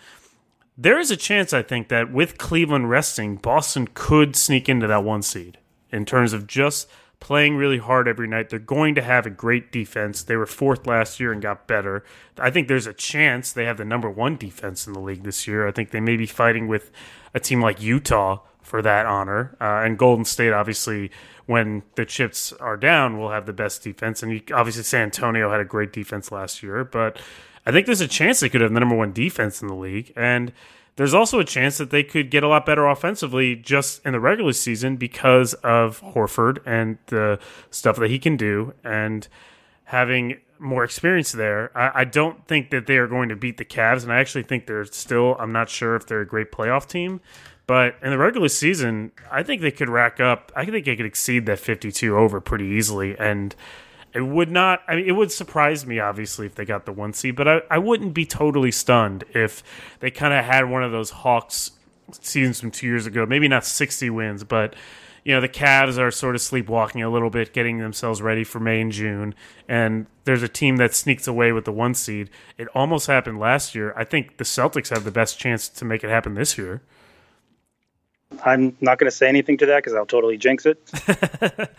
[0.77, 5.03] There is a chance, I think, that with Cleveland resting, Boston could sneak into that
[5.03, 5.57] one seed
[5.91, 6.89] in terms of just
[7.19, 8.49] playing really hard every night.
[8.49, 10.23] They're going to have a great defense.
[10.23, 12.03] They were fourth last year and got better.
[12.37, 15.47] I think there's a chance they have the number one defense in the league this
[15.47, 15.67] year.
[15.67, 16.91] I think they may be fighting with
[17.33, 19.55] a team like Utah for that honor.
[19.61, 21.11] Uh, and Golden State, obviously,
[21.45, 24.23] when the chips are down, will have the best defense.
[24.23, 26.83] And you, obviously, San Antonio had a great defense last year.
[26.83, 27.19] But
[27.65, 30.11] I think there's a chance they could have the number one defense in the league.
[30.15, 30.51] And
[30.95, 34.19] there's also a chance that they could get a lot better offensively just in the
[34.19, 37.39] regular season because of Horford and the
[37.69, 39.27] stuff that he can do and
[39.85, 41.75] having more experience there.
[41.77, 44.43] I, I don't think that they are going to beat the Cavs, and I actually
[44.43, 45.35] think they're still.
[45.39, 47.19] I'm not sure if they're a great playoff team,
[47.67, 50.51] but in the regular season, I think they could rack up.
[50.55, 53.55] I think they could exceed that 52 over pretty easily, and
[54.15, 54.81] it would not.
[54.87, 57.61] I mean, it would surprise me obviously if they got the one seed, but I,
[57.69, 59.61] I wouldn't be totally stunned if
[59.99, 61.71] they kind of had one of those Hawks
[62.13, 63.25] seasons from two years ago.
[63.25, 64.73] Maybe not 60 wins, but
[65.25, 68.61] you know the Cavs are sort of sleepwalking a little bit, getting themselves ready for
[68.61, 69.35] May and June,
[69.67, 72.29] and there's a team that sneaks away with the one seed.
[72.57, 73.93] It almost happened last year.
[73.97, 76.81] I think the Celtics have the best chance to make it happen this year.
[78.45, 80.79] I'm not going to say anything to that because I'll totally jinx it.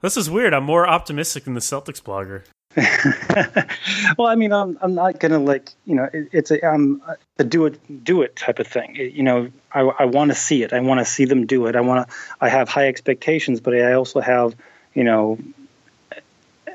[0.00, 0.54] This is weird.
[0.54, 2.44] I'm more optimistic than the Celtics blogger.
[4.18, 7.02] well, I mean, I'm I'm not gonna like you know it, it's a um
[7.38, 8.94] a do it do it type of thing.
[8.94, 10.72] It- you know, I I want to see it.
[10.72, 11.74] I want to see them do it.
[11.74, 12.14] I want to.
[12.40, 14.54] I have high expectations, but I also have
[14.94, 15.38] you know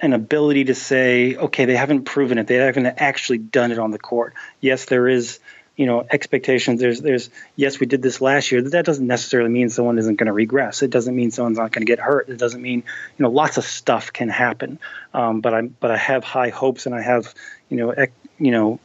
[0.01, 2.47] an ability to say, okay, they haven't proven it.
[2.47, 4.33] They haven't actually done it on the court.
[4.59, 5.39] Yes, there is
[5.75, 6.79] you know expectations.
[6.79, 8.61] There's there's yes, we did this last year.
[8.61, 10.83] That doesn't necessarily mean someone isn't going to regress.
[10.83, 12.29] It doesn't mean someone's not going to get hurt.
[12.29, 12.83] It doesn't mean
[13.17, 14.79] you know lots of stuff can happen.
[15.13, 17.33] Um, but I but I have high hopes and I have
[17.69, 18.79] you know ec- you know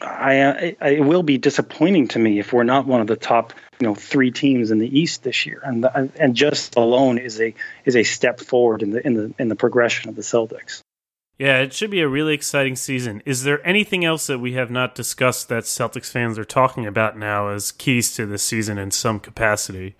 [0.00, 3.52] I, I it will be disappointing to me if we're not one of the top
[3.80, 7.40] you know three teams in the East this year, and the, and just alone is
[7.40, 7.54] a
[7.84, 10.80] is a step forward in the in the in the progression of the Celtics.
[11.38, 13.20] Yeah, it should be a really exciting season.
[13.26, 17.18] Is there anything else that we have not discussed that Celtics fans are talking about
[17.18, 19.96] now as keys to the season in some capacity?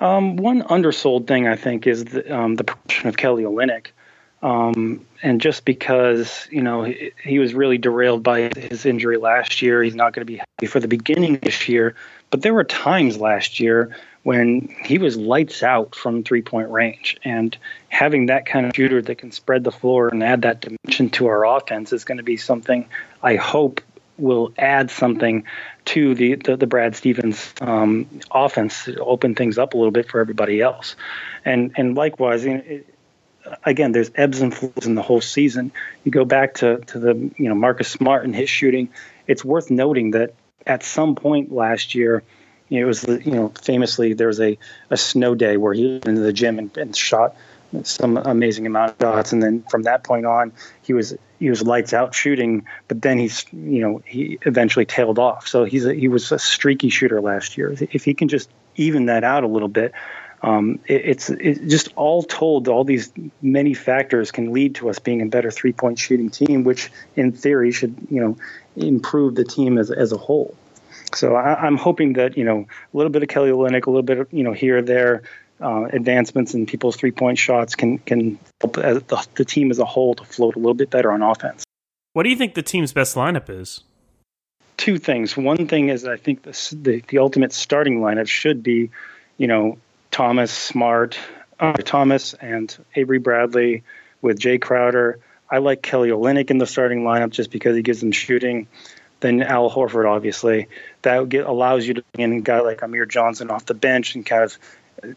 [0.00, 2.74] Um, one undersold thing I think is the, um, the
[3.04, 3.88] of Kelly Olynyk.
[4.42, 9.62] Um, and just because you know he, he, was really derailed by his injury last
[9.62, 11.94] year, he's not going to be happy for the beginning this year.
[12.28, 17.16] But there were times last year when he was lights out from three point range,
[17.22, 17.56] and
[17.88, 21.26] having that kind of shooter that can spread the floor and add that dimension to
[21.26, 22.86] our offense is going to be something
[23.22, 23.80] I hope
[24.16, 25.44] will add something
[25.86, 30.20] to the the, the Brad Stevens um, offense open things up a little bit for
[30.20, 30.96] everybody else,
[31.44, 32.44] and and likewise.
[32.44, 32.88] It,
[33.62, 35.70] again, there's ebbs and flows in the whole season.
[36.02, 38.88] You go back to, to the you know Marcus Smart and his shooting.
[39.26, 40.34] It's worth noting that
[40.66, 42.22] at some point last year,
[42.74, 44.58] you know, it was you know famously there was a,
[44.90, 47.36] a snow day where he went into the gym and, and shot
[47.82, 50.52] some amazing amount of shots, and then from that point on,
[50.82, 52.66] he was he was lights out shooting.
[52.88, 55.46] But then he's you know he eventually tailed off.
[55.46, 57.74] So he's a, he was a streaky shooter last year.
[57.92, 59.92] If he can just even that out a little bit,
[60.42, 64.98] um, it, it's it just all told, all these many factors can lead to us
[64.98, 68.36] being a better three point shooting team, which in theory should you know
[68.76, 70.56] improve the team as as a whole.
[71.16, 74.02] So I, am hoping that you know a little bit of Kelly Olynyk, a little
[74.02, 75.22] bit of you know here or there.
[75.60, 80.14] Uh, advancements in people's three-point shots can can help the, the team as a whole
[80.14, 81.62] to float a little bit better on offense.
[82.12, 83.82] What do you think the team's best lineup is?
[84.76, 85.36] Two things.
[85.36, 88.90] One thing is I think the the, the ultimate starting lineup should be,
[89.38, 89.78] you know,
[90.10, 91.18] Thomas Smart,
[91.60, 93.84] uh, Thomas and Avery Bradley
[94.22, 95.20] with Jae Crowder.
[95.50, 98.66] I like Kelly Olynyk in the starting lineup just because he gives them shooting.
[99.20, 100.68] Then Al Horford, obviously,
[101.04, 104.14] that get, allows you to bring in a guy like Amir Johnson off the bench
[104.14, 104.58] and kind of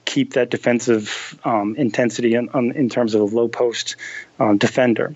[0.05, 3.95] keep that defensive um, intensity in, on, in, terms of a low post
[4.39, 5.15] um, defender.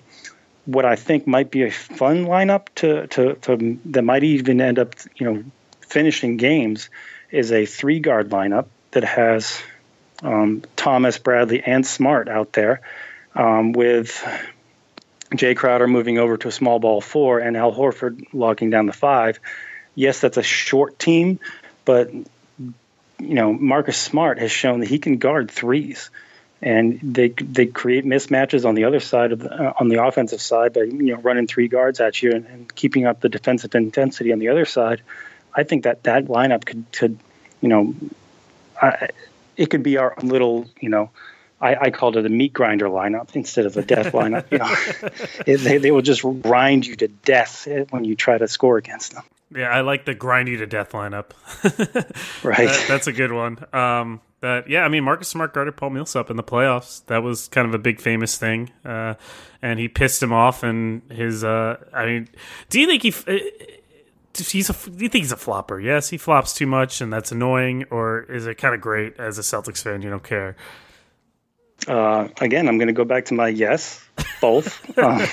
[0.64, 4.78] What I think might be a fun lineup to, to, to that might even end
[4.78, 5.44] up, you know,
[5.80, 6.88] finishing games
[7.30, 9.60] is a three guard lineup that has
[10.22, 12.80] um, Thomas, Bradley, and Smart out there,
[13.34, 14.24] um, with
[15.32, 18.92] Jae Crowder moving over to a small ball four and Al Horford locking down the
[18.92, 19.40] five.
[19.94, 21.38] Yes, that's a short team,
[21.84, 22.24] but you
[23.18, 26.10] know Marcus Smart has shown that he can guard threes,
[26.60, 30.40] and they they create mismatches on the other side of the, uh, on the offensive
[30.40, 33.74] side by you know running three guards at you and, and keeping up the defensive
[33.74, 35.02] intensity on the other side.
[35.54, 37.18] I think that that lineup could could
[37.60, 37.94] you know.
[38.80, 39.08] I,
[39.56, 41.10] it could be our little, you know,
[41.60, 44.50] I, I, called it a meat grinder lineup instead of a death lineup.
[44.50, 45.12] You know,
[45.46, 49.14] it, they, they will just grind you to death when you try to score against
[49.14, 49.22] them.
[49.54, 51.30] Yeah, I like the grind you to death lineup.
[52.44, 53.64] right, that, that's a good one.
[53.72, 57.04] Um, that yeah, I mean Marcus Smart guarded Paul Millsap in the playoffs.
[57.06, 59.14] That was kind of a big famous thing, uh,
[59.62, 60.62] and he pissed him off.
[60.62, 62.28] And his, uh, I mean,
[62.68, 63.12] do you think he?
[64.34, 65.80] he's a, do you think he's a flopper?
[65.80, 67.84] Yes, he flops too much, and that's annoying.
[67.90, 70.02] Or is it kind of great as a Celtics fan?
[70.02, 70.56] You don't care.
[71.86, 74.00] Uh, again, I'm going to go back to my yes,
[74.40, 74.98] both.
[74.98, 75.26] um,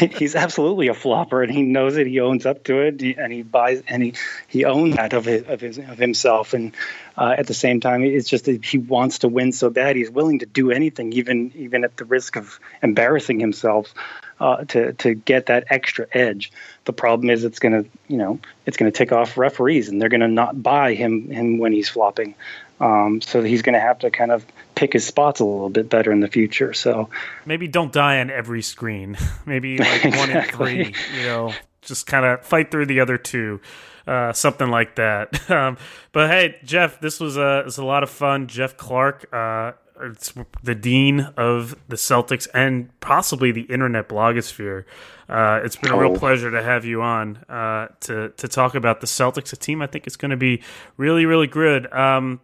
[0.12, 2.06] he's absolutely a flopper, and he knows it.
[2.06, 4.14] He owns up to it, and he buys and he
[4.48, 6.52] he owns that of his, of his of himself.
[6.52, 6.74] And
[7.16, 9.96] uh, at the same time, it's just that he wants to win so bad.
[9.96, 13.94] He's willing to do anything, even even at the risk of embarrassing himself
[14.38, 16.52] uh, to to get that extra edge.
[16.84, 20.00] The problem is it's going to you know it's going to tick off referees, and
[20.00, 22.34] they're going to not buy him him when he's flopping.
[22.78, 24.44] Um, so he's going to have to kind of
[24.76, 26.72] pick his spots a little bit better in the future.
[26.72, 27.10] So
[27.44, 29.16] maybe don't die on every screen.
[29.46, 30.18] maybe like exactly.
[30.18, 30.42] one in
[30.92, 30.94] three.
[31.18, 31.52] You know,
[31.82, 33.60] just kind of fight through the other two.
[34.06, 35.40] Uh, something like that.
[35.50, 35.78] Um,
[36.12, 38.46] but hey, Jeff, this was a was a lot of fun.
[38.46, 44.84] Jeff Clark, uh, it's the dean of the Celtics and possibly the internet blogosphere.
[45.28, 49.00] Uh, it's been a real pleasure to have you on uh, to to talk about
[49.00, 50.62] the Celtics, a team I think is going to be
[50.96, 51.90] really really good.
[51.92, 52.40] Um,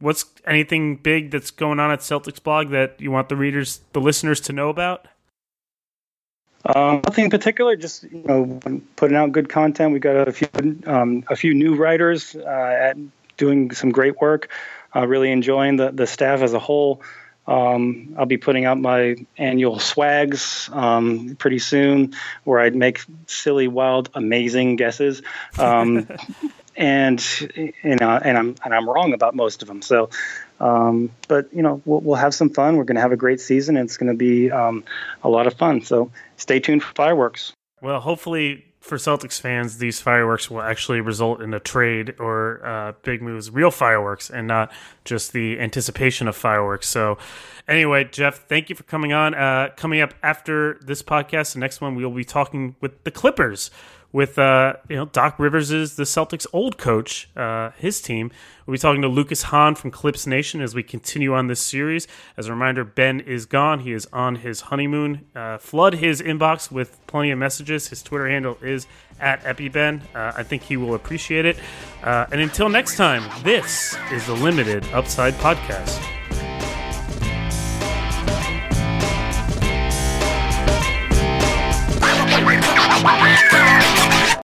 [0.00, 4.00] what's anything big that's going on at Celtics blog that you want the readers, the
[4.00, 5.06] listeners, to know about?
[6.64, 7.76] Um, nothing in particular.
[7.76, 8.60] Just you know,
[8.96, 9.92] putting out good content.
[9.92, 10.48] We've got a few
[10.86, 12.96] um, a few new writers uh, at
[13.36, 14.50] doing some great work.
[14.94, 17.00] Uh, really enjoying the, the staff as a whole.
[17.46, 23.66] Um, I'll be putting out my annual swags um, pretty soon, where I'd make silly,
[23.66, 25.22] wild, amazing guesses,
[25.58, 26.08] um,
[26.76, 29.82] and you know, and I'm and I'm wrong about most of them.
[29.82, 30.10] So,
[30.60, 32.76] um, but you know, we'll, we'll have some fun.
[32.76, 33.76] We're going to have a great season.
[33.76, 34.84] And it's going to be um,
[35.22, 35.82] a lot of fun.
[35.82, 37.52] So, stay tuned for fireworks.
[37.82, 42.92] Well, hopefully for Celtics fans, these fireworks will actually result in a trade or uh,
[43.02, 44.72] big moves, real fireworks, and not
[45.04, 46.88] just the anticipation of fireworks.
[46.88, 47.18] So,
[47.68, 49.34] anyway, Jeff, thank you for coming on.
[49.34, 53.10] Uh, coming up after this podcast, the next one, we will be talking with the
[53.10, 53.70] Clippers,
[54.12, 58.30] with uh, you know Doc Rivers is the Celtics' old coach, uh, his team.
[58.66, 62.06] We'll be talking to Lucas Hahn from Clips Nation as we continue on this series.
[62.36, 65.26] As a reminder, Ben is gone; he is on his honeymoon.
[65.34, 67.88] Uh, flood his inbox with plenty of messages.
[67.88, 68.86] His Twitter handle is
[69.20, 70.02] at EpiBen.
[70.14, 71.58] Uh, I think he will appreciate it.
[72.02, 76.00] Uh, and until next time, this is the Limited Upside Podcast.